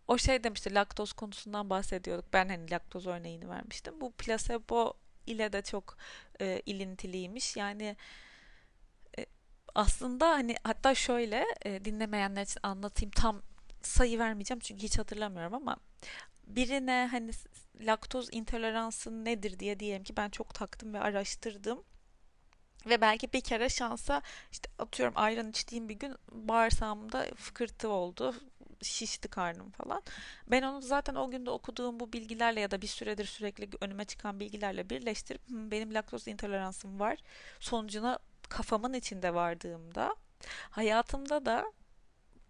O 0.09 0.18
şey 0.18 0.44
demişti 0.44 0.74
laktoz 0.74 1.12
konusundan 1.12 1.70
bahsediyorduk. 1.70 2.33
Ben 2.33 2.48
hani 2.48 2.70
laktoz 2.70 3.07
örneğini 3.07 3.48
vermiştim. 3.48 4.00
Bu 4.00 4.12
plasebo 4.12 4.94
ile 5.26 5.52
de 5.52 5.62
çok 5.62 5.96
e, 6.40 6.62
ilintiliymiş. 6.66 7.57
Yani 7.57 7.96
e, 9.18 9.26
aslında 9.74 10.28
hani 10.28 10.57
hatta 10.64 10.94
şöyle 10.94 11.44
e, 11.64 11.85
dinlemeyenler 11.85 12.42
için 12.42 12.61
anlatayım 12.62 13.11
tam 13.11 13.42
sayı 13.83 14.18
vermeyeceğim 14.18 14.61
çünkü 14.61 14.83
hiç 14.83 14.98
hatırlamıyorum 14.98 15.54
ama 15.54 15.76
birine 16.48 17.08
hani 17.11 17.30
laktoz 17.80 18.28
intoleransı 18.32 19.24
nedir 19.24 19.58
diye 19.58 19.80
diyelim 19.80 20.04
ki 20.04 20.16
ben 20.16 20.30
çok 20.30 20.54
taktım 20.54 20.94
ve 20.94 21.00
araştırdım. 21.00 21.82
Ve 22.87 23.00
belki 23.00 23.32
bir 23.32 23.40
kere 23.40 23.68
şansa 23.68 24.22
işte 24.52 24.70
atıyorum 24.78 25.14
ayran 25.16 25.50
içtiğim 25.50 25.88
bir 25.88 25.94
gün 25.94 26.14
bağırsağımda 26.32 27.26
fıkırtı 27.37 27.88
oldu. 27.88 28.34
Şişti 28.82 29.28
karnım 29.28 29.70
falan. 29.70 30.02
Ben 30.50 30.62
onu 30.62 30.82
zaten 30.82 31.14
o 31.14 31.30
günde 31.30 31.50
okuduğum 31.50 32.00
bu 32.00 32.12
bilgilerle 32.12 32.61
ya 32.61 32.70
da 32.70 32.82
bir 32.82 32.87
süredir 32.87 33.24
sürekli 33.24 33.68
önüme 33.80 34.04
çıkan 34.04 34.40
bilgilerle 34.40 34.90
birleştirip 34.90 35.42
benim 35.48 35.94
laktoz 35.94 36.28
intoleransım 36.28 37.00
var. 37.00 37.18
Sonucuna 37.61 38.18
kafamın 38.48 38.92
içinde 38.92 39.34
vardığımda 39.34 40.16
hayatımda 40.70 41.46
da 41.46 41.72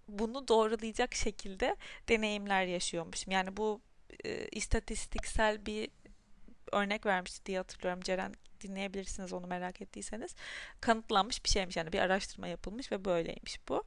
bunu 0.09 0.49
doğrulayacak 0.49 1.15
şekilde 1.15 1.77
deneyimler 2.09 2.65
yaşıyormuşum. 2.65 3.33
Yani 3.33 3.57
bu 3.57 3.81
e, 4.25 4.49
istatistiksel 4.49 5.67
bir 5.67 5.91
örnek 6.73 7.07
vermişti 7.07 7.47
diye 7.47 7.59
hatırlıyorum. 7.59 8.01
Ceren 8.01 8.35
dinleyebilirsiniz 8.61 9.33
onu 9.33 9.47
merak 9.47 9.83
ettiyseniz. 9.83 10.35
Kanıtlanmış 10.81 11.45
bir 11.45 11.49
şeymiş 11.49 11.77
yani 11.77 11.93
bir 11.93 11.99
araştırma 11.99 12.49
yapılmış 12.49 12.93
ve 12.93 13.05
böyleymiş 13.05 13.69
bu. 13.69 13.85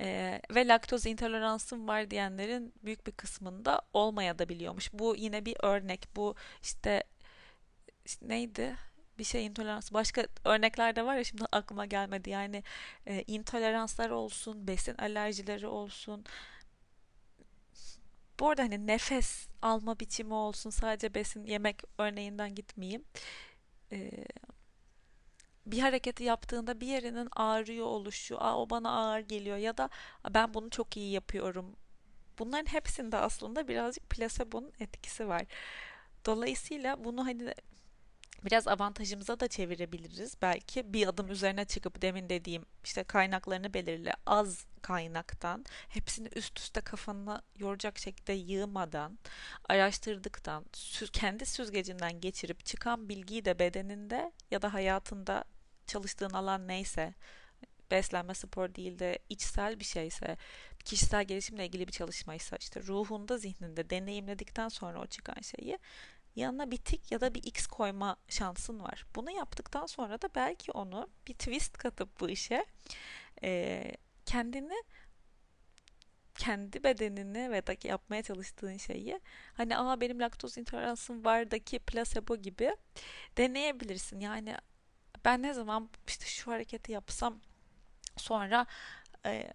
Ee, 0.00 0.40
ve 0.54 0.68
laktoz 0.68 1.06
intoleransım 1.06 1.88
var 1.88 2.10
diyenlerin 2.10 2.74
büyük 2.84 3.06
bir 3.06 3.12
kısmında 3.12 3.82
olmaya 3.92 4.38
da 4.38 4.48
biliyormuş. 4.48 4.92
Bu 4.92 5.16
yine 5.16 5.44
bir 5.44 5.56
örnek. 5.62 6.08
Bu 6.16 6.34
işte, 6.62 7.04
işte 8.04 8.28
neydi? 8.28 8.76
Bir 9.18 9.24
şey 9.24 9.46
intolerans. 9.46 9.92
Başka 9.92 10.26
örnekler 10.44 10.96
de 10.96 11.04
var 11.04 11.16
ya 11.16 11.24
şimdi 11.24 11.44
aklıma 11.52 11.86
gelmedi. 11.86 12.30
Yani 12.30 12.62
e, 13.06 13.24
intoleranslar 13.26 14.10
olsun, 14.10 14.68
besin 14.68 14.94
alerjileri 14.94 15.66
olsun, 15.66 16.24
bu 18.40 18.48
arada 18.50 18.62
hani 18.62 18.86
nefes 18.86 19.48
alma 19.62 20.00
biçimi 20.00 20.34
olsun 20.34 20.70
sadece 20.70 21.14
besin 21.14 21.44
yemek 21.46 21.82
örneğinden 21.98 22.54
gitmeyeyim. 22.54 23.04
Ee, 23.92 24.10
bir 25.66 25.78
hareketi 25.78 26.24
yaptığında 26.24 26.80
bir 26.80 26.86
yerinin 26.86 27.28
ağrıyor 27.36 27.86
oluşu, 27.86 28.40
Aa, 28.40 28.62
o 28.62 28.70
bana 28.70 28.90
ağır 28.90 29.20
geliyor 29.20 29.56
ya 29.56 29.76
da 29.78 29.88
ben 30.34 30.54
bunu 30.54 30.70
çok 30.70 30.96
iyi 30.96 31.12
yapıyorum. 31.12 31.76
Bunların 32.38 32.72
hepsinde 32.72 33.16
aslında 33.16 33.68
birazcık 33.68 34.10
plasebonun 34.10 34.72
etkisi 34.80 35.28
var. 35.28 35.42
Dolayısıyla 36.26 37.04
bunu 37.04 37.26
hani 37.26 37.54
biraz 38.44 38.68
avantajımıza 38.68 39.40
da 39.40 39.48
çevirebiliriz. 39.48 40.34
Belki 40.42 40.92
bir 40.92 41.06
adım 41.06 41.30
üzerine 41.30 41.64
çıkıp 41.64 42.02
demin 42.02 42.28
dediğim 42.28 42.64
işte 42.84 43.04
kaynaklarını 43.04 43.74
belirle 43.74 44.12
az 44.26 44.66
kaynaktan 44.82 45.64
hepsini 45.88 46.28
üst 46.34 46.58
üste 46.58 46.80
kafanı 46.80 47.42
yoracak 47.58 47.98
şekilde 47.98 48.32
yığmadan 48.32 49.18
araştırdıktan 49.68 50.64
kendi 51.12 51.46
süzgecinden 51.46 52.20
geçirip 52.20 52.64
çıkan 52.64 53.08
bilgiyi 53.08 53.44
de 53.44 53.58
bedeninde 53.58 54.32
ya 54.50 54.62
da 54.62 54.74
hayatında 54.74 55.44
çalıştığın 55.86 56.30
alan 56.30 56.68
neyse 56.68 57.14
beslenme 57.90 58.34
spor 58.34 58.74
değil 58.74 58.98
de 58.98 59.18
içsel 59.28 59.80
bir 59.80 59.84
şeyse 59.84 60.36
kişisel 60.84 61.24
gelişimle 61.24 61.66
ilgili 61.66 61.86
bir 61.86 61.92
çalışmaysa 61.92 62.56
işte 62.56 62.82
ruhunda 62.82 63.38
zihninde 63.38 63.90
deneyimledikten 63.90 64.68
sonra 64.68 65.00
o 65.00 65.06
çıkan 65.06 65.40
şeyi 65.42 65.78
yanına 66.40 66.70
bir 66.70 66.76
tik 66.76 67.12
ya 67.12 67.20
da 67.20 67.34
bir 67.34 67.42
x 67.42 67.66
koyma 67.66 68.16
şansın 68.28 68.80
var. 68.80 69.06
Bunu 69.16 69.30
yaptıktan 69.30 69.86
sonra 69.86 70.22
da 70.22 70.28
belki 70.34 70.72
onu 70.72 71.08
bir 71.28 71.34
twist 71.34 71.78
katıp 71.78 72.20
bu 72.20 72.28
işe 72.30 72.66
e, 73.42 73.92
kendini 74.26 74.82
kendi 76.38 76.84
bedenini 76.84 77.50
ve 77.50 77.66
da 77.66 77.74
yapmaya 77.84 78.22
çalıştığın 78.22 78.76
şeyi 78.76 79.20
hani 79.54 79.78
aa 79.78 80.00
benim 80.00 80.20
laktoz 80.20 80.58
intoleransım 80.58 81.24
vardaki 81.24 81.78
placebo 81.78 82.36
gibi 82.36 82.76
deneyebilirsin. 83.36 84.20
Yani 84.20 84.56
ben 85.24 85.42
ne 85.42 85.54
zaman 85.54 85.90
işte 86.08 86.26
şu 86.26 86.52
hareketi 86.52 86.92
yapsam 86.92 87.40
sonra 88.16 88.66
e, 89.26 89.52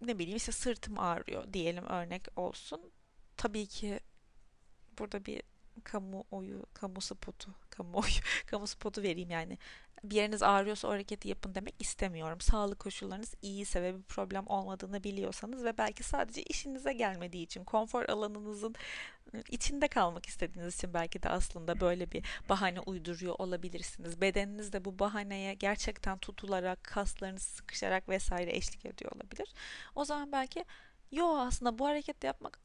ne 0.00 0.18
bileyim 0.18 0.36
işte 0.36 0.52
sırtım 0.52 0.98
ağrıyor 0.98 1.52
diyelim 1.52 1.84
örnek 1.84 2.38
olsun. 2.38 2.92
Tabii 3.36 3.66
ki 3.66 4.00
burada 4.98 5.24
bir 5.24 5.42
kamu 5.84 6.24
oyu, 6.30 6.62
kamu 6.74 7.00
spotu, 7.00 7.50
kamu 7.70 7.98
oyu, 7.98 8.20
kamu 8.46 8.66
spotu 8.66 9.02
vereyim 9.02 9.30
yani. 9.30 9.58
Bir 10.04 10.16
yeriniz 10.16 10.42
ağrıyorsa 10.42 10.88
o 10.88 10.90
hareketi 10.90 11.28
yapın 11.28 11.54
demek 11.54 11.74
istemiyorum. 11.78 12.40
Sağlık 12.40 12.78
koşullarınız 12.78 13.34
iyiyse 13.42 13.82
ve 13.82 13.98
bir 13.98 14.02
problem 14.02 14.46
olmadığını 14.46 15.04
biliyorsanız 15.04 15.64
ve 15.64 15.78
belki 15.78 16.02
sadece 16.02 16.42
işinize 16.42 16.92
gelmediği 16.92 17.44
için, 17.44 17.64
konfor 17.64 18.08
alanınızın 18.08 18.74
ıı, 19.34 19.42
içinde 19.50 19.88
kalmak 19.88 20.26
istediğiniz 20.26 20.74
için 20.76 20.94
belki 20.94 21.22
de 21.22 21.28
aslında 21.28 21.80
böyle 21.80 22.12
bir 22.12 22.24
bahane 22.48 22.80
uyduruyor 22.80 23.34
olabilirsiniz. 23.38 24.20
Bedeniniz 24.20 24.72
de 24.72 24.84
bu 24.84 24.98
bahaneye 24.98 25.54
gerçekten 25.54 26.18
tutularak, 26.18 26.84
kaslarınız 26.84 27.42
sıkışarak 27.42 28.08
vesaire 28.08 28.56
eşlik 28.56 28.86
ediyor 28.86 29.12
olabilir. 29.12 29.54
O 29.94 30.04
zaman 30.04 30.32
belki 30.32 30.64
yo 31.12 31.38
aslında 31.38 31.78
bu 31.78 31.86
hareketi 31.86 32.26
yapmak 32.26 32.60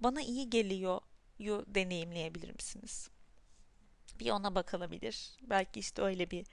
bana 0.00 0.22
iyi 0.22 0.50
geliyor 0.50 1.00
yu 1.38 1.64
deneyimleyebilir 1.68 2.54
misiniz? 2.54 3.10
Bir 4.20 4.30
ona 4.30 4.54
bakılabilir. 4.54 5.30
Belki 5.42 5.80
işte 5.80 6.02
öyle 6.02 6.30
bir 6.30 6.46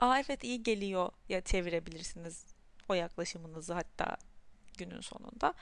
aa 0.00 0.18
evet 0.18 0.44
iyi 0.44 0.62
geliyor 0.62 1.12
ya 1.28 1.40
çevirebilirsiniz 1.40 2.44
o 2.88 2.94
yaklaşımınızı 2.94 3.72
hatta 3.74 4.16
günün 4.78 5.00
sonunda. 5.00 5.54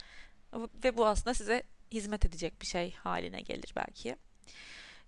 Ve 0.84 0.96
bu 0.96 1.06
aslında 1.06 1.34
size 1.34 1.62
hizmet 1.90 2.24
edecek 2.24 2.60
bir 2.60 2.66
şey 2.66 2.92
haline 2.92 3.40
gelir 3.40 3.72
belki. 3.76 4.16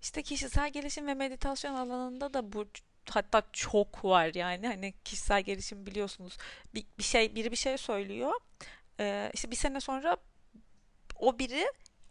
İşte 0.01 0.23
kişisel 0.23 0.71
gelişim 0.71 1.07
ve 1.07 1.13
meditasyon 1.13 1.75
alanında 1.75 2.33
da 2.33 2.53
bu 2.53 2.65
hatta 3.09 3.43
çok 3.53 4.05
var 4.05 4.33
yani 4.33 4.67
hani 4.67 4.93
kişisel 5.05 5.41
gelişim 5.41 5.85
biliyorsunuz 5.85 6.37
bir, 6.73 6.85
bir 6.97 7.03
şey 7.03 7.35
biri 7.35 7.51
bir 7.51 7.55
şey 7.55 7.77
söylüyor 7.77 8.31
ee, 8.99 9.31
işte 9.33 9.51
bir 9.51 9.55
sene 9.55 9.79
sonra 9.79 10.17
o 11.19 11.39
biri 11.39 11.65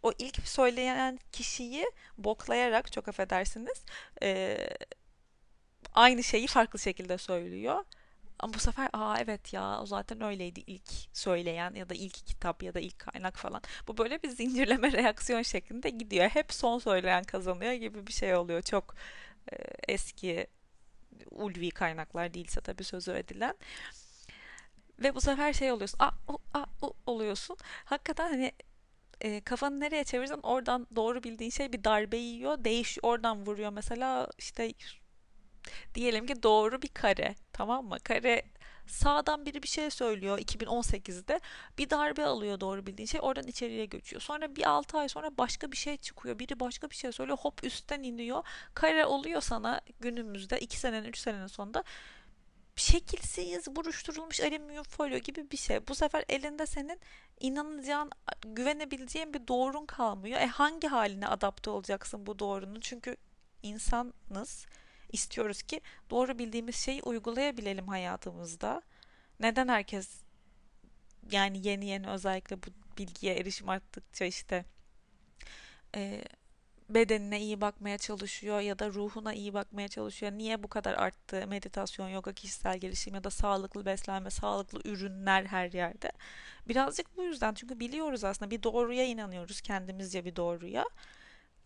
o 0.05 0.13
ilk 0.19 0.47
söyleyen 0.47 1.19
kişiyi 1.31 1.85
boklayarak 2.17 2.91
çok 2.91 3.07
affedersiniz 3.07 3.85
e, 4.23 4.57
aynı 5.93 6.23
şeyi 6.23 6.47
farklı 6.47 6.79
şekilde 6.79 7.17
söylüyor. 7.17 7.83
Ama 8.39 8.53
bu 8.53 8.59
sefer 8.59 8.89
aa 8.93 9.17
evet 9.19 9.53
ya 9.53 9.81
o 9.81 9.85
zaten 9.85 10.21
öyleydi 10.21 10.59
ilk 10.67 10.89
söyleyen 11.13 11.73
ya 11.73 11.89
da 11.89 11.93
ilk 11.93 12.13
kitap 12.13 12.63
ya 12.63 12.73
da 12.73 12.79
ilk 12.79 12.99
kaynak 12.99 13.37
falan. 13.37 13.61
Bu 13.87 13.97
böyle 13.97 14.23
bir 14.23 14.29
zincirleme 14.29 14.91
reaksiyon 15.03 15.41
şeklinde 15.41 15.89
gidiyor. 15.89 16.29
Hep 16.29 16.53
son 16.53 16.79
söyleyen 16.79 17.23
kazanıyor 17.23 17.73
gibi 17.73 18.07
bir 18.07 18.13
şey 18.13 18.35
oluyor. 18.35 18.61
Çok 18.61 18.95
e, 19.51 19.55
eski 19.87 20.47
ulvi 21.31 21.71
kaynaklar 21.71 22.33
değilse 22.33 22.61
tabii 22.61 22.83
sözü 22.83 23.11
edilen. 23.11 23.55
Ve 24.99 25.15
bu 25.15 25.21
sefer 25.21 25.53
şey 25.53 25.71
oluyorsun. 25.71 25.99
A, 25.99 26.11
u, 26.33 26.39
a, 26.53 26.65
u 26.81 26.93
oluyorsun. 27.05 27.57
Hakikaten 27.85 28.29
hani 28.29 28.51
e, 29.21 29.41
kafanı 29.41 29.79
nereye 29.79 30.03
çevirsen 30.03 30.39
oradan 30.43 30.87
doğru 30.95 31.23
bildiğin 31.23 31.51
şey 31.51 31.73
bir 31.73 31.83
darbe 31.83 32.17
yiyor. 32.17 32.63
Değiş 32.63 32.97
oradan 33.03 33.45
vuruyor 33.45 33.71
mesela 33.71 34.27
işte 34.37 34.73
diyelim 35.95 36.25
ki 36.27 36.43
doğru 36.43 36.81
bir 36.81 36.87
kare 36.87 37.35
tamam 37.53 37.85
mı? 37.85 37.97
Kare 38.03 38.43
sağdan 38.87 39.45
biri 39.45 39.63
bir 39.63 39.67
şey 39.67 39.89
söylüyor 39.89 40.37
2018'de 40.39 41.39
bir 41.77 41.89
darbe 41.89 42.25
alıyor 42.25 42.59
doğru 42.59 42.85
bildiğin 42.85 43.07
şey 43.07 43.19
oradan 43.23 43.47
içeriye 43.47 43.85
göçüyor. 43.85 44.21
Sonra 44.21 44.55
bir 44.55 44.69
6 44.69 44.97
ay 44.97 45.09
sonra 45.09 45.37
başka 45.37 45.71
bir 45.71 45.77
şey 45.77 45.97
çıkıyor. 45.97 46.39
Biri 46.39 46.59
başka 46.59 46.89
bir 46.89 46.95
şey 46.95 47.11
söylüyor 47.11 47.37
hop 47.37 47.63
üstten 47.63 48.03
iniyor. 48.03 48.43
Kare 48.73 49.05
oluyor 49.05 49.41
sana 49.41 49.81
günümüzde 49.99 50.59
2 50.59 50.79
senenin 50.79 51.07
3 51.07 51.17
senenin 51.17 51.47
sonunda 51.47 51.83
şekilsiz, 52.81 53.75
buruşturulmuş 53.75 54.41
alüminyum 54.41 54.83
folyo 54.83 55.17
gibi 55.17 55.51
bir 55.51 55.57
şey. 55.57 55.87
Bu 55.87 55.95
sefer 55.95 56.25
elinde 56.29 56.65
senin 56.65 56.99
inanacağın, 57.39 58.11
güvenebileceğin 58.45 59.33
bir 59.33 59.47
doğrun 59.47 59.85
kalmıyor. 59.85 60.39
E 60.41 60.45
hangi 60.45 60.87
haline 60.87 61.27
adapte 61.27 61.69
olacaksın 61.69 62.25
bu 62.25 62.39
doğrunun? 62.39 62.79
Çünkü 62.79 63.17
insanız. 63.63 64.65
İstiyoruz 65.11 65.61
ki 65.61 65.81
doğru 66.09 66.39
bildiğimiz 66.39 66.75
şeyi 66.75 67.01
uygulayabilelim 67.01 67.87
hayatımızda. 67.87 68.81
Neden 69.39 69.67
herkes 69.67 70.09
yani 71.31 71.67
yeni 71.67 71.85
yeni 71.85 72.07
özellikle 72.07 72.63
bu 72.63 72.67
bilgiye 72.97 73.35
erişim 73.35 73.69
arttıkça 73.69 74.25
işte 74.25 74.65
e, 75.95 76.21
bedenine 76.89 77.41
iyi 77.41 77.61
bakmaya 77.61 77.97
çalışıyor 77.97 78.59
ya 78.59 78.79
da 78.79 78.89
ruhuna 78.89 79.33
iyi 79.33 79.53
bakmaya 79.53 79.87
çalışıyor. 79.87 80.31
Niye 80.31 80.63
bu 80.63 80.67
kadar 80.67 80.93
arttı 80.93 81.47
meditasyon, 81.47 82.09
yoga, 82.09 82.33
kişisel 82.33 82.77
gelişim 82.77 83.15
ya 83.15 83.23
da 83.23 83.29
sağlıklı 83.29 83.85
beslenme, 83.85 84.29
sağlıklı 84.29 84.81
ürünler 84.85 85.45
her 85.45 85.71
yerde? 85.71 86.11
Birazcık 86.67 87.17
bu 87.17 87.23
yüzden 87.23 87.53
çünkü 87.53 87.79
biliyoruz 87.79 88.23
aslında 88.23 88.51
bir 88.51 88.63
doğruya 88.63 89.05
inanıyoruz 89.05 89.61
kendimizce 89.61 90.25
bir 90.25 90.35
doğruya. 90.35 90.85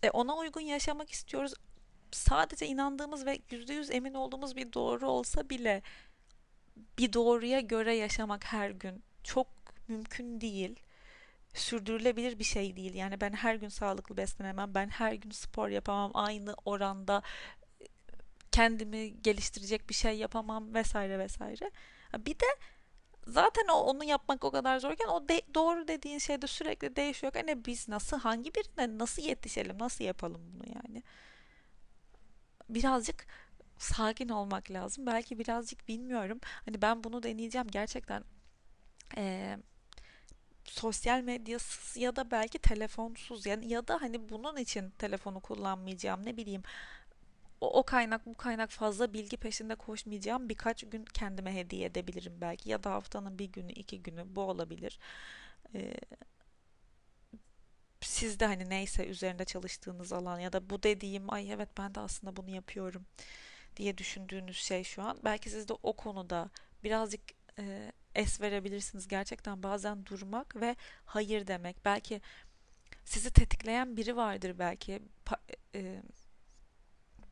E 0.03 0.09
ona 0.09 0.37
uygun 0.37 0.61
yaşamak 0.61 1.11
istiyoruz. 1.11 1.53
Sadece 2.11 2.67
inandığımız 2.67 3.25
ve 3.25 3.39
yüzde 3.51 3.73
yüz 3.73 3.91
emin 3.91 4.13
olduğumuz 4.13 4.55
bir 4.55 4.73
doğru 4.73 5.09
olsa 5.09 5.49
bile 5.49 5.81
bir 6.97 7.13
doğruya 7.13 7.59
göre 7.59 7.95
yaşamak 7.95 8.45
her 8.45 8.69
gün 8.69 9.03
çok 9.23 9.47
mümkün 9.87 10.41
değil 10.41 10.79
sürdürülebilir 11.53 12.39
bir 12.39 12.43
şey 12.43 12.75
değil. 12.75 12.93
Yani 12.95 13.21
ben 13.21 13.31
her 13.33 13.55
gün 13.55 13.69
sağlıklı 13.69 14.17
beslenemem, 14.17 14.73
ben 14.75 14.87
her 14.89 15.13
gün 15.13 15.31
spor 15.31 15.69
yapamam, 15.69 16.11
aynı 16.13 16.55
oranda 16.65 17.21
kendimi 18.51 19.21
geliştirecek 19.21 19.89
bir 19.89 19.93
şey 19.93 20.17
yapamam 20.17 20.73
vesaire 20.73 21.19
vesaire. 21.19 21.71
Bir 22.17 22.33
de 22.39 22.45
zaten 23.27 23.67
o 23.67 23.73
onu 23.73 24.03
yapmak 24.03 24.43
o 24.43 24.51
kadar 24.51 24.79
zorken 24.79 25.07
o 25.07 25.29
de, 25.29 25.41
doğru 25.53 25.87
dediğin 25.87 26.19
şey 26.19 26.41
de 26.41 26.47
sürekli 26.47 26.95
değişiyor. 26.95 27.33
Hani 27.35 27.65
biz 27.65 27.89
nasıl 27.89 28.19
hangi 28.19 28.55
birine 28.55 28.97
nasıl 28.97 29.21
yetişelim, 29.21 29.79
nasıl 29.79 30.03
yapalım 30.03 30.41
bunu 30.53 30.63
yani? 30.75 31.03
Birazcık 32.69 33.25
sakin 33.77 34.29
olmak 34.29 34.71
lazım. 34.71 35.05
Belki 35.05 35.39
birazcık 35.39 35.87
bilmiyorum. 35.87 36.39
Hani 36.65 36.81
ben 36.81 37.03
bunu 37.03 37.23
deneyeceğim 37.23 37.67
gerçekten. 37.67 38.23
Ee, 39.17 39.57
sosyal 40.71 41.21
medyasız 41.21 41.97
ya 41.97 42.15
da 42.15 42.31
belki 42.31 42.59
telefonsuz. 42.59 43.45
Yani 43.45 43.67
ya 43.67 43.87
da 43.87 44.01
hani 44.01 44.29
bunun 44.29 44.57
için 44.57 44.89
telefonu 44.89 45.39
kullanmayacağım 45.41 46.25
ne 46.25 46.37
bileyim 46.37 46.63
o, 47.61 47.79
o 47.79 47.83
kaynak 47.83 48.25
bu 48.25 48.33
kaynak 48.35 48.69
fazla 48.71 49.13
bilgi 49.13 49.37
peşinde 49.37 49.75
koşmayacağım 49.75 50.49
birkaç 50.49 50.83
gün 50.89 51.05
kendime 51.05 51.55
hediye 51.55 51.85
edebilirim 51.85 52.33
belki. 52.41 52.69
Ya 52.69 52.83
da 52.83 52.91
haftanın 52.91 53.39
bir 53.39 53.45
günü 53.45 53.71
iki 53.71 54.03
günü 54.03 54.35
bu 54.35 54.41
olabilir. 54.41 54.99
Ee, 55.75 55.93
siz 58.01 58.39
de 58.39 58.45
hani 58.45 58.69
neyse 58.69 59.05
üzerinde 59.07 59.45
çalıştığınız 59.45 60.13
alan 60.13 60.39
ya 60.39 60.53
da 60.53 60.69
bu 60.69 60.83
dediğim 60.83 61.33
ay 61.33 61.51
evet 61.51 61.69
ben 61.77 61.95
de 61.95 61.99
aslında 61.99 62.35
bunu 62.37 62.49
yapıyorum. 62.49 63.05
diye 63.77 63.97
düşündüğünüz 63.97 64.57
şey 64.57 64.83
şu 64.83 65.03
an. 65.03 65.19
Belki 65.23 65.49
siz 65.49 65.67
de 65.69 65.73
o 65.83 65.93
konuda 65.93 66.49
birazcık 66.83 67.21
e, 67.59 67.91
es 68.19 68.41
verebilirsiniz. 68.41 69.07
Gerçekten 69.07 69.63
bazen 69.63 70.05
durmak 70.05 70.55
ve 70.55 70.75
hayır 71.05 71.47
demek. 71.47 71.85
Belki 71.85 72.21
sizi 73.05 73.31
tetikleyen 73.31 73.97
biri 73.97 74.15
vardır 74.15 74.59
belki 74.59 75.01
e, 75.75 76.01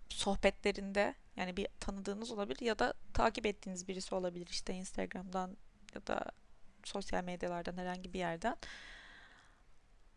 sohbetlerinde 0.10 1.16
yani 1.36 1.58
bir 1.58 1.68
tanıdığınız 1.80 2.32
olabilir 2.32 2.66
ya 2.66 2.80
da 2.80 2.94
takip 3.14 3.46
ettiğiniz 3.46 3.88
birisi 3.88 4.16
olabilir 4.16 4.48
işte 4.52 4.74
Instagram'dan 4.74 5.58
ya 5.96 6.08
da 6.08 6.26
sosyal 6.84 7.24
medyalardan 7.24 7.78
herhangi 7.78 8.14
bir 8.14 8.20
yerden 8.20 8.58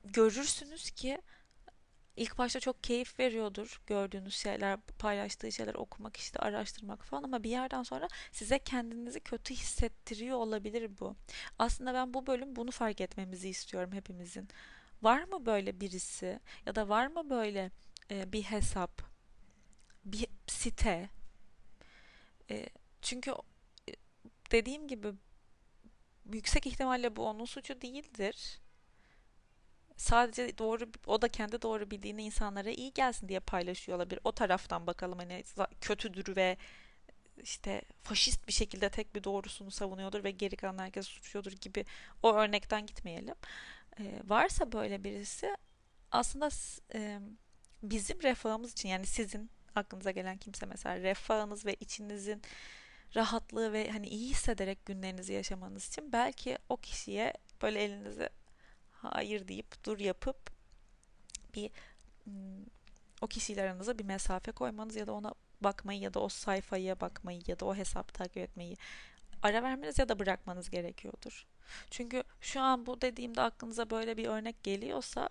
görürsünüz 0.04 0.90
ki 0.90 1.20
ilk 2.20 2.38
başta 2.38 2.60
çok 2.60 2.84
keyif 2.84 3.18
veriyordur 3.18 3.80
gördüğünüz 3.86 4.34
şeyler, 4.36 4.80
paylaştığı 4.80 5.52
şeyler 5.52 5.74
okumak, 5.74 6.16
işte 6.16 6.38
araştırmak 6.38 7.04
falan 7.04 7.22
ama 7.22 7.42
bir 7.42 7.50
yerden 7.50 7.82
sonra 7.82 8.08
size 8.32 8.58
kendinizi 8.58 9.20
kötü 9.20 9.54
hissettiriyor 9.54 10.36
olabilir 10.36 10.90
bu. 11.00 11.16
Aslında 11.58 11.94
ben 11.94 12.14
bu 12.14 12.26
bölüm 12.26 12.56
bunu 12.56 12.70
fark 12.70 13.00
etmemizi 13.00 13.48
istiyorum 13.48 13.92
hepimizin. 13.92 14.48
Var 15.02 15.24
mı 15.24 15.46
böyle 15.46 15.80
birisi 15.80 16.40
ya 16.66 16.74
da 16.74 16.88
var 16.88 17.06
mı 17.06 17.30
böyle 17.30 17.70
e, 18.10 18.32
bir 18.32 18.42
hesap, 18.42 19.02
bir 20.04 20.26
site? 20.46 21.08
E, 22.50 22.66
çünkü 23.02 23.30
e, 23.88 23.92
dediğim 24.52 24.88
gibi 24.88 25.08
yüksek 26.32 26.66
ihtimalle 26.66 27.16
bu 27.16 27.26
onun 27.26 27.44
suçu 27.44 27.80
değildir 27.80 28.60
sadece 30.00 30.58
doğru 30.58 30.90
o 31.06 31.22
da 31.22 31.28
kendi 31.28 31.62
doğru 31.62 31.90
bildiğini 31.90 32.22
insanlara 32.22 32.70
iyi 32.70 32.92
gelsin 32.92 33.28
diye 33.28 33.40
paylaşıyor 33.40 33.98
olabilir. 33.98 34.20
O 34.24 34.32
taraftan 34.32 34.86
bakalım 34.86 35.18
hani 35.18 35.44
kötüdür 35.80 36.36
ve 36.36 36.56
işte 37.42 37.82
faşist 38.02 38.48
bir 38.48 38.52
şekilde 38.52 38.90
tek 38.90 39.14
bir 39.14 39.24
doğrusunu 39.24 39.70
savunuyordur 39.70 40.24
ve 40.24 40.30
geri 40.30 40.56
kalan 40.56 40.78
herkes 40.78 41.06
suçluyordur 41.06 41.52
gibi 41.52 41.84
o 42.22 42.34
örnekten 42.34 42.86
gitmeyelim. 42.86 43.34
Ee, 44.00 44.22
varsa 44.24 44.72
böyle 44.72 45.04
birisi 45.04 45.56
aslında 46.10 46.48
e, 46.94 47.20
bizim 47.82 48.22
refahımız 48.22 48.72
için 48.72 48.88
yani 48.88 49.06
sizin 49.06 49.50
aklınıza 49.74 50.10
gelen 50.10 50.36
kimse 50.36 50.66
mesela 50.66 50.96
refahınız 50.96 51.66
ve 51.66 51.74
içinizin 51.80 52.42
rahatlığı 53.16 53.72
ve 53.72 53.90
hani 53.90 54.08
iyi 54.08 54.30
hissederek 54.30 54.86
günlerinizi 54.86 55.32
yaşamanız 55.32 55.88
için 55.88 56.12
belki 56.12 56.58
o 56.68 56.76
kişiye 56.76 57.34
böyle 57.62 57.84
elinizi 57.84 58.28
hayır 59.02 59.48
deyip 59.48 59.84
dur 59.84 59.98
yapıp 59.98 60.36
bir 61.54 61.70
o 63.20 63.26
kişiyle 63.26 63.62
aranıza 63.62 63.98
bir 63.98 64.04
mesafe 64.04 64.52
koymanız 64.52 64.96
ya 64.96 65.06
da 65.06 65.12
ona 65.12 65.34
bakmayı 65.60 66.00
ya 66.00 66.14
da 66.14 66.20
o 66.20 66.28
sayfaya 66.28 67.00
bakmayı 67.00 67.42
ya 67.46 67.60
da 67.60 67.64
o 67.64 67.74
hesap 67.74 68.14
takip 68.14 68.36
etmeyi 68.36 68.76
ara 69.42 69.62
vermeniz 69.62 69.98
ya 69.98 70.08
da 70.08 70.18
bırakmanız 70.18 70.70
gerekiyordur. 70.70 71.46
Çünkü 71.90 72.22
şu 72.40 72.60
an 72.60 72.86
bu 72.86 73.00
dediğimde 73.00 73.40
aklınıza 73.40 73.90
böyle 73.90 74.16
bir 74.16 74.26
örnek 74.26 74.62
geliyorsa 74.64 75.28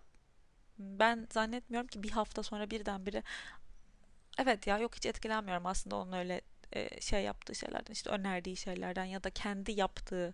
ben 0.77 1.27
zannetmiyorum 1.32 1.88
ki 1.88 2.03
bir 2.03 2.12
hafta 2.12 2.43
sonra 2.43 2.71
birdenbire 2.71 3.23
evet 4.38 4.67
ya 4.67 4.77
yok 4.77 4.95
hiç 4.95 5.05
etkilenmiyorum 5.05 5.65
aslında 5.65 5.95
onun 5.95 6.12
öyle 6.12 6.41
şey 6.99 7.23
yaptığı 7.23 7.55
şeylerden 7.55 7.93
işte 7.93 8.10
önerdiği 8.10 8.58
şeylerden 8.58 9.05
ya 9.05 9.23
da 9.23 9.29
kendi 9.29 9.71
yaptığı 9.71 10.34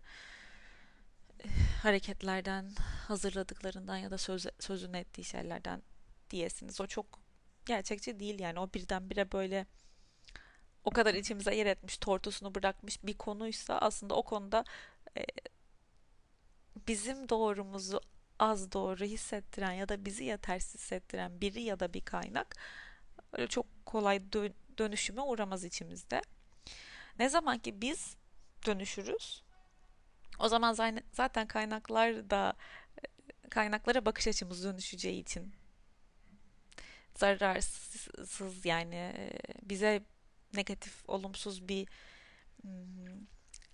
hareketlerden, 1.83 2.71
hazırladıklarından 3.07 3.97
ya 3.97 4.11
da 4.11 4.17
söz, 4.17 4.47
sözünü 4.59 4.97
ettiği 4.97 5.23
şeylerden 5.23 5.81
diyesiniz. 6.29 6.81
O 6.81 6.87
çok 6.87 7.19
gerçekçi 7.65 8.19
değil 8.19 8.39
yani. 8.39 8.59
O 8.59 8.69
birdenbire 8.73 9.31
böyle 9.31 9.65
o 10.83 10.91
kadar 10.91 11.13
içimize 11.13 11.55
yer 11.55 11.65
etmiş, 11.65 11.97
tortusunu 11.97 12.55
bırakmış 12.55 13.03
bir 13.03 13.13
konuysa 13.13 13.77
aslında 13.77 14.15
o 14.15 14.23
konuda 14.23 14.63
e, 15.17 15.25
bizim 16.87 17.29
doğrumuzu 17.29 18.01
az 18.39 18.71
doğru 18.71 19.03
hissettiren 19.05 19.71
ya 19.71 19.89
da 19.89 20.05
bizi 20.05 20.23
yetersiz 20.23 20.81
hissettiren 20.81 21.41
biri 21.41 21.61
ya 21.61 21.79
da 21.79 21.93
bir 21.93 22.01
kaynak 22.01 22.55
öyle 23.33 23.47
çok 23.47 23.65
kolay 23.85 24.17
dö- 24.17 24.53
dönüşüme 24.77 25.21
uğramaz 25.21 25.63
içimizde. 25.65 26.21
Ne 27.19 27.29
zaman 27.29 27.59
ki 27.59 27.81
biz 27.81 28.17
dönüşürüz 28.67 29.44
o 30.39 30.47
zaman 30.49 30.73
zaten 31.11 31.47
kaynaklar 31.47 32.29
da 32.29 32.53
kaynaklara 33.49 34.05
bakış 34.05 34.27
açımız 34.27 34.63
dönüşeceği 34.63 35.21
için 35.21 35.53
zararsız 37.15 38.65
yani 38.65 39.13
bize 39.61 40.03
negatif, 40.53 41.09
olumsuz 41.09 41.67
bir 41.67 41.87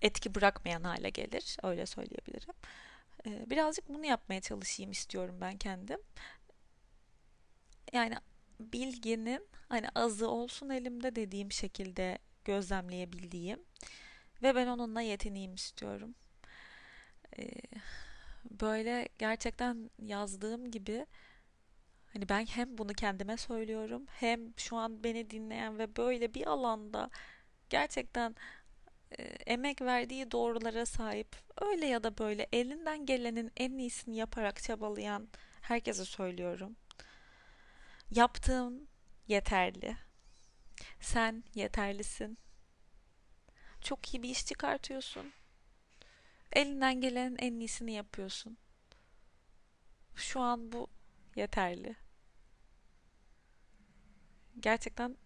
etki 0.02 0.34
bırakmayan 0.34 0.82
hale 0.82 1.10
gelir. 1.10 1.56
Öyle 1.62 1.86
söyleyebilirim. 1.86 2.54
Birazcık 3.50 3.88
bunu 3.88 4.06
yapmaya 4.06 4.40
çalışayım 4.40 4.90
istiyorum 4.90 5.38
ben 5.40 5.56
kendim. 5.56 5.98
Yani 7.92 8.14
bilginin 8.60 9.48
hani 9.68 9.88
azı 9.94 10.28
olsun 10.28 10.68
elimde 10.68 11.16
dediğim 11.16 11.52
şekilde 11.52 12.18
gözlemleyebildiğim 12.44 13.60
ve 14.42 14.54
ben 14.54 14.66
onunla 14.66 15.00
yetineyim 15.00 15.54
istiyorum 15.54 16.14
böyle 18.60 19.08
gerçekten 19.18 19.90
yazdığım 19.98 20.70
gibi 20.70 21.06
hani 22.12 22.28
ben 22.28 22.46
hem 22.46 22.78
bunu 22.78 22.92
kendime 22.92 23.36
söylüyorum 23.36 24.06
hem 24.08 24.58
şu 24.58 24.76
an 24.76 25.04
beni 25.04 25.30
dinleyen 25.30 25.78
ve 25.78 25.96
böyle 25.96 26.34
bir 26.34 26.46
alanda 26.46 27.10
gerçekten 27.70 28.36
emek 29.46 29.82
verdiği 29.82 30.30
doğrulara 30.30 30.86
sahip 30.86 31.36
öyle 31.60 31.86
ya 31.86 32.04
da 32.04 32.18
böyle 32.18 32.46
elinden 32.52 33.06
gelenin 33.06 33.52
en 33.56 33.78
iyisini 33.78 34.16
yaparak 34.16 34.62
çabalayan 34.62 35.28
herkese 35.60 36.04
söylüyorum. 36.04 36.76
Yaptığım 38.10 38.86
yeterli. 39.28 39.96
Sen 41.00 41.44
yeterlisin. 41.54 42.38
çok 43.80 44.14
iyi 44.14 44.22
bir 44.22 44.28
iş 44.28 44.46
çıkartıyorsun. 44.46 45.32
Elinden 46.52 47.00
gelenin 47.00 47.36
en 47.38 47.60
iyisini 47.60 47.92
yapıyorsun. 47.92 48.56
Şu 50.14 50.40
an 50.40 50.72
bu 50.72 50.88
yeterli. 51.36 51.96
Gerçekten 54.60 55.16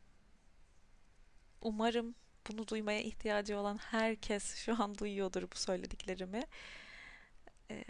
umarım 1.61 2.15
bunu 2.49 2.69
duymaya 2.69 3.01
ihtiyacı 3.01 3.59
olan 3.59 3.77
herkes 3.77 4.57
şu 4.57 4.83
an 4.83 4.99
duyuyordur 4.99 5.43
bu 5.43 5.57
söylediklerimi. 5.57 6.43
Ee, 7.71 7.85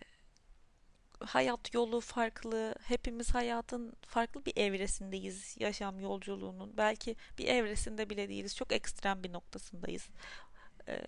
hayat 1.21 1.75
yolu 1.75 2.01
farklı. 2.01 2.75
Hepimiz 2.83 3.35
hayatın 3.35 3.93
farklı 4.07 4.45
bir 4.47 4.57
evresindeyiz 4.57 5.57
yaşam 5.61 6.01
yolculuğunun. 6.01 6.77
Belki 6.77 7.17
bir 7.39 7.49
evresinde 7.49 8.11
bile 8.11 8.29
değiliz. 8.29 8.57
Çok 8.57 8.73
ekstrem 8.73 9.25
bir 9.25 9.33
noktasındayız. 9.33 10.09
Ee, 10.89 11.03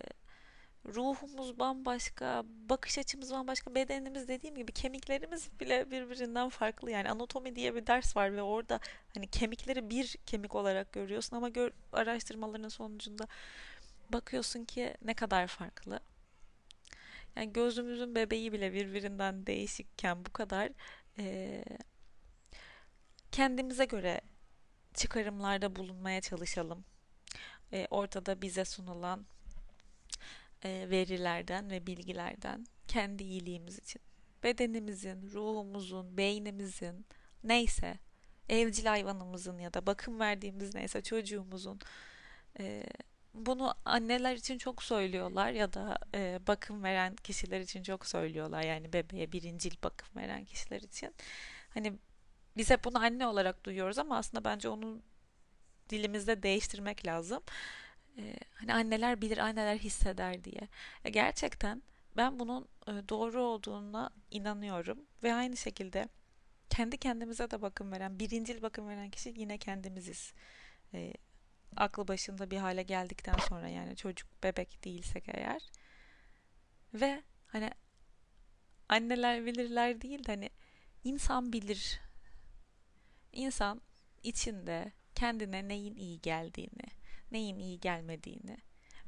ruhumuz 0.95 1.59
bambaşka, 1.59 2.43
bakış 2.69 2.97
açımız 2.97 3.31
bambaşka, 3.31 3.75
bedenimiz 3.75 4.27
dediğim 4.27 4.55
gibi 4.55 4.71
kemiklerimiz 4.71 5.49
bile 5.59 5.91
birbirinden 5.91 6.49
farklı. 6.49 6.91
Yani 6.91 7.09
anatomi 7.09 7.55
diye 7.55 7.75
bir 7.75 7.87
ders 7.87 8.15
var 8.15 8.35
ve 8.35 8.41
orada 8.41 8.79
hani 9.13 9.27
kemikleri 9.27 9.89
bir 9.89 10.17
kemik 10.25 10.55
olarak 10.55 10.93
görüyorsun 10.93 11.35
ama 11.37 11.49
gör, 11.49 11.71
araştırmaların 11.93 12.69
sonucunda 12.69 13.27
bakıyorsun 14.13 14.65
ki 14.65 14.93
ne 15.01 15.13
kadar 15.13 15.47
farklı. 15.47 15.99
Yani 17.35 17.53
gözümüzün 17.53 18.15
bebeği 18.15 18.53
bile 18.53 18.73
birbirinden 18.73 19.45
değişikken 19.45 20.25
bu 20.25 20.33
kadar 20.33 20.69
eee, 21.17 21.63
kendimize 23.31 23.85
göre 23.85 24.21
çıkarımlarda 24.93 25.75
bulunmaya 25.75 26.21
çalışalım. 26.21 26.85
E, 27.73 27.87
ortada 27.89 28.41
bize 28.41 28.65
sunulan 28.65 29.19
e, 29.19 29.38
verilerden 30.65 31.71
ve 31.71 31.87
bilgilerden 31.87 32.65
kendi 32.87 33.23
iyiliğimiz 33.23 33.79
için. 33.79 34.01
Bedenimizin, 34.43 35.31
ruhumuzun, 35.31 36.17
beynimizin 36.17 37.05
neyse 37.43 37.99
evcil 38.49 38.85
hayvanımızın 38.85 39.59
ya 39.59 39.73
da 39.73 39.87
bakım 39.87 40.19
verdiğimiz 40.19 40.75
neyse 40.75 41.01
çocuğumuzun 41.01 41.79
e, 42.59 42.83
bunu 43.33 43.75
anneler 43.85 44.35
için 44.35 44.57
çok 44.57 44.83
söylüyorlar 44.83 45.51
ya 45.51 45.73
da 45.73 45.97
e, 46.15 46.39
bakım 46.47 46.83
veren 46.83 47.15
kişiler 47.15 47.59
için 47.59 47.83
çok 47.83 48.05
söylüyorlar 48.05 48.63
yani 48.63 48.93
bebeğe 48.93 49.31
birincil 49.31 49.75
bakım 49.83 50.09
veren 50.15 50.45
kişiler 50.45 50.81
için. 50.81 51.15
Hani 51.69 51.93
biz 52.57 52.69
hep 52.69 52.83
bunu 52.83 52.99
anne 52.99 53.27
olarak 53.27 53.63
duyuyoruz 53.63 53.97
ama 53.97 54.17
aslında 54.17 54.43
bence 54.43 54.69
onun 54.69 55.03
dilimizde 55.89 56.43
değiştirmek 56.43 57.05
lazım. 57.05 57.43
Ee, 58.17 58.35
hani 58.53 58.73
anneler 58.73 59.21
bilir, 59.21 59.37
anneler 59.37 59.77
hisseder 59.77 60.43
diye. 60.43 60.67
E, 61.05 61.09
gerçekten 61.09 61.83
ben 62.17 62.39
bunun 62.39 62.67
e, 62.87 62.91
doğru 63.09 63.41
olduğuna 63.41 64.09
inanıyorum 64.31 64.99
ve 65.23 65.33
aynı 65.33 65.57
şekilde 65.57 66.09
kendi 66.69 66.97
kendimize 66.97 67.51
de 67.51 67.61
bakım 67.61 67.91
veren, 67.91 68.19
birincil 68.19 68.61
bakım 68.61 68.87
veren 68.87 69.09
kişi 69.09 69.33
yine 69.37 69.57
kendimiziz. 69.57 70.33
E, 70.93 71.13
aklı 71.75 72.07
başında 72.07 72.51
bir 72.51 72.57
hale 72.57 72.83
geldikten 72.83 73.35
sonra 73.49 73.69
yani 73.69 73.95
çocuk, 73.95 74.43
bebek 74.43 74.83
değilsek 74.85 75.23
eğer. 75.27 75.61
Ve 76.93 77.23
hani 77.47 77.71
anneler 78.89 79.45
bilirler 79.45 80.01
değil 80.01 80.25
de 80.25 80.31
hani 80.31 80.49
insan 81.03 81.53
bilir. 81.53 81.99
İnsan 83.33 83.81
içinde 84.23 84.91
kendine 85.15 85.67
neyin 85.67 85.95
iyi 85.95 86.21
geldiğini, 86.21 86.83
neyin 87.31 87.59
iyi 87.59 87.79
gelmediğini 87.79 88.57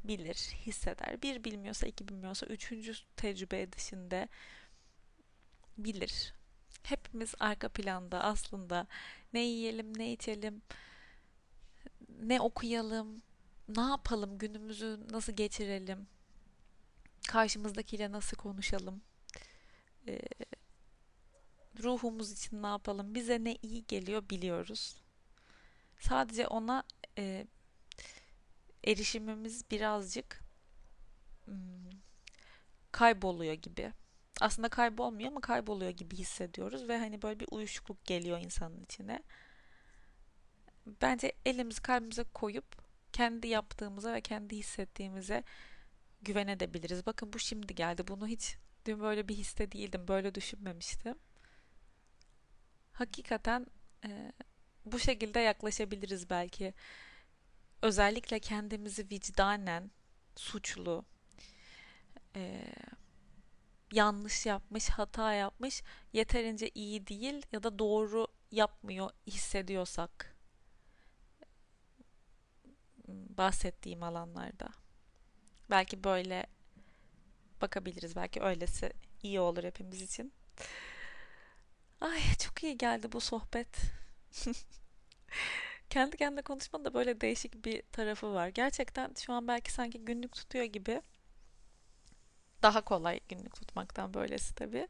bilir, 0.03 0.35
hisseder. 0.35 1.21
Bir 1.21 1.43
bilmiyorsa, 1.43 1.87
iki 1.87 2.07
bilmiyorsa, 2.07 2.45
üçüncü 2.45 2.93
tecrübe 3.15 3.61
edişinde 3.61 4.27
bilir. 5.77 6.33
Hepimiz 6.83 7.35
arka 7.39 7.69
planda 7.69 8.23
aslında 8.23 8.87
ne 9.33 9.39
yiyelim, 9.39 9.97
ne 9.97 10.11
içelim, 10.11 10.61
ne 12.19 12.41
okuyalım, 12.41 13.21
ne 13.67 13.81
yapalım, 13.81 14.37
günümüzü 14.37 14.99
nasıl 15.11 15.33
geçirelim, 15.33 16.07
karşımızdakiyle 17.27 18.11
nasıl 18.11 18.37
konuşalım, 18.37 19.01
ruhumuz 21.83 22.31
için 22.31 22.63
ne 22.63 22.67
yapalım, 22.67 23.15
bize 23.15 23.43
ne 23.43 23.55
iyi 23.55 23.85
geliyor 23.87 24.29
biliyoruz. 24.29 24.95
Sadece 25.99 26.47
ona 26.47 26.83
erişimimiz 28.83 29.71
birazcık 29.71 30.41
hmm, 31.45 31.89
kayboluyor 32.91 33.53
gibi. 33.53 33.91
Aslında 34.41 34.69
kaybolmuyor 34.69 35.31
ama 35.31 35.41
kayboluyor 35.41 35.91
gibi 35.91 36.15
hissediyoruz 36.15 36.87
ve 36.87 36.97
hani 36.97 37.21
böyle 37.21 37.39
bir 37.39 37.47
uyuşukluk 37.51 38.05
geliyor 38.05 38.39
insanın 38.39 38.83
içine. 38.83 39.23
Bence 41.01 41.31
elimizi 41.45 41.81
kalbimize 41.81 42.23
koyup 42.23 42.65
kendi 43.13 43.47
yaptığımıza 43.47 44.13
ve 44.13 44.21
kendi 44.21 44.57
hissettiğimize 44.57 45.43
güvenebiliriz. 46.21 47.05
Bakın 47.05 47.33
bu 47.33 47.39
şimdi 47.39 47.75
geldi. 47.75 48.07
Bunu 48.07 48.27
hiç 48.27 48.57
dün 48.85 48.99
böyle 48.99 49.27
bir 49.27 49.35
hisse 49.35 49.71
değildim. 49.71 50.07
Böyle 50.07 50.35
düşünmemiştim. 50.35 51.15
Hakikaten 52.93 53.67
e, 54.05 54.31
bu 54.85 54.99
şekilde 54.99 55.39
yaklaşabiliriz 55.39 56.29
belki. 56.29 56.73
Özellikle 57.81 58.39
kendimizi 58.39 59.09
vicdanen 59.11 59.91
suçlu, 60.35 61.05
e, 62.35 62.73
yanlış 63.91 64.45
yapmış, 64.45 64.89
hata 64.89 65.33
yapmış, 65.33 65.83
yeterince 66.13 66.69
iyi 66.75 67.07
değil 67.07 67.45
ya 67.51 67.63
da 67.63 67.79
doğru 67.79 68.27
yapmıyor 68.51 69.09
hissediyorsak 69.27 70.35
bahsettiğim 73.37 74.03
alanlarda. 74.03 74.69
Belki 75.69 76.03
böyle 76.03 76.47
bakabiliriz. 77.61 78.15
Belki 78.15 78.41
öylesi 78.41 78.93
iyi 79.23 79.39
olur 79.39 79.63
hepimiz 79.63 80.01
için. 80.01 80.33
Ay 82.01 82.21
çok 82.39 82.63
iyi 82.63 82.77
geldi 82.77 83.11
bu 83.11 83.21
sohbet. 83.21 83.77
Kendi 85.91 86.17
kendine 86.17 86.41
konuşmanın 86.41 86.85
da 86.85 86.93
böyle 86.93 87.21
değişik 87.21 87.65
bir 87.65 87.81
tarafı 87.81 88.33
var. 88.33 88.47
Gerçekten 88.47 89.13
şu 89.19 89.33
an 89.33 89.47
belki 89.47 89.71
sanki 89.73 90.05
günlük 90.05 90.31
tutuyor 90.31 90.65
gibi. 90.65 91.01
Daha 92.61 92.81
kolay 92.81 93.19
günlük 93.29 93.55
tutmaktan 93.55 94.13
böylesi 94.13 94.55
tabii. 94.55 94.87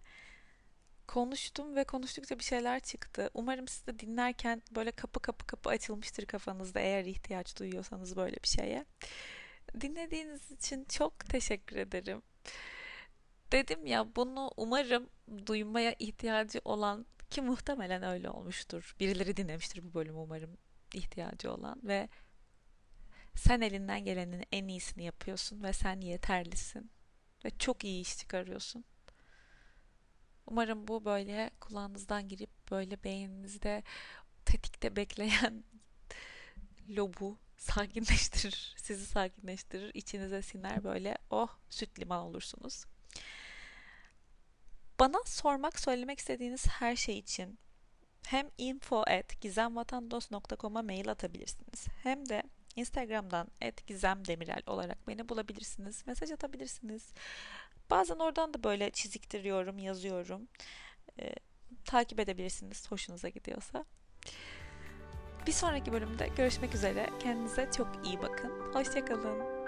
Konuştum 1.07 1.75
ve 1.75 1.83
konuştukça 1.83 2.39
bir 2.39 2.43
şeyler 2.43 2.79
çıktı. 2.79 3.29
Umarım 3.33 3.67
siz 3.67 3.87
de 3.87 3.99
dinlerken 3.99 4.61
böyle 4.71 4.91
kapı 4.91 5.19
kapı 5.19 5.47
kapı 5.47 5.69
açılmıştır 5.69 6.25
kafanızda 6.25 6.79
eğer 6.79 7.05
ihtiyaç 7.05 7.59
duyuyorsanız 7.59 8.15
böyle 8.15 8.35
bir 8.43 8.47
şeye. 8.47 8.85
Dinlediğiniz 9.81 10.51
için 10.51 10.85
çok 10.85 11.19
teşekkür 11.19 11.75
ederim. 11.75 12.21
Dedim 13.51 13.85
ya 13.85 14.15
bunu 14.15 14.51
umarım 14.57 15.09
duymaya 15.45 15.95
ihtiyacı 15.99 16.61
olan 16.65 17.05
ki 17.29 17.41
muhtemelen 17.41 18.03
öyle 18.03 18.29
olmuştur. 18.29 18.95
Birileri 18.99 19.37
dinlemiştir 19.37 19.83
bu 19.83 19.93
bölümü 19.93 20.17
umarım 20.17 20.57
ihtiyacı 20.95 21.53
olan 21.53 21.79
ve 21.83 22.09
sen 23.35 23.61
elinden 23.61 24.05
gelenin 24.05 24.45
en 24.51 24.67
iyisini 24.67 25.03
yapıyorsun 25.03 25.63
ve 25.63 25.73
sen 25.73 26.01
yeterlisin 26.01 26.91
ve 27.45 27.49
çok 27.59 27.83
iyi 27.83 28.01
iş 28.01 28.17
çıkarıyorsun. 28.17 28.85
Umarım 30.47 30.87
bu 30.87 31.05
böyle 31.05 31.51
kulağınızdan 31.59 32.27
girip 32.27 32.71
böyle 32.71 33.03
beyninizde 33.03 33.83
tetikte 34.45 34.95
bekleyen 34.95 35.63
lobu 36.89 37.37
sakinleştirir, 37.57 38.75
sizi 38.77 39.05
sakinleştirir, 39.05 39.91
içinize 39.93 40.41
siner 40.41 40.83
böyle 40.83 41.17
oh 41.29 41.49
süt 41.69 41.99
liman 41.99 42.19
olursunuz. 42.19 42.85
Bana 44.99 45.17
sormak, 45.25 45.79
söylemek 45.79 46.19
istediğiniz 46.19 46.67
her 46.67 46.95
şey 46.95 47.19
için 47.19 47.59
hem 48.25 48.49
info 48.57 49.03
at 49.07 49.41
gizemvatandos.com'a 49.41 50.81
mail 50.81 51.09
atabilirsiniz. 51.09 51.87
Hem 52.03 52.29
de 52.29 52.43
Instagram'dan 52.75 53.47
at 53.61 53.87
gizemdemirel 53.87 54.61
olarak 54.67 55.07
beni 55.07 55.29
bulabilirsiniz. 55.29 56.07
Mesaj 56.07 56.31
atabilirsiniz. 56.31 57.13
Bazen 57.89 58.15
oradan 58.15 58.53
da 58.53 58.63
böyle 58.63 58.89
çiziktiriyorum, 58.89 59.79
yazıyorum. 59.79 60.47
Ee, 61.19 61.33
takip 61.85 62.19
edebilirsiniz 62.19 62.91
hoşunuza 62.91 63.29
gidiyorsa. 63.29 63.85
Bir 65.47 65.51
sonraki 65.51 65.93
bölümde 65.93 66.27
görüşmek 66.37 66.75
üzere. 66.75 67.09
Kendinize 67.19 67.69
çok 67.77 68.07
iyi 68.07 68.21
bakın. 68.21 68.73
Hoşçakalın. 68.73 69.60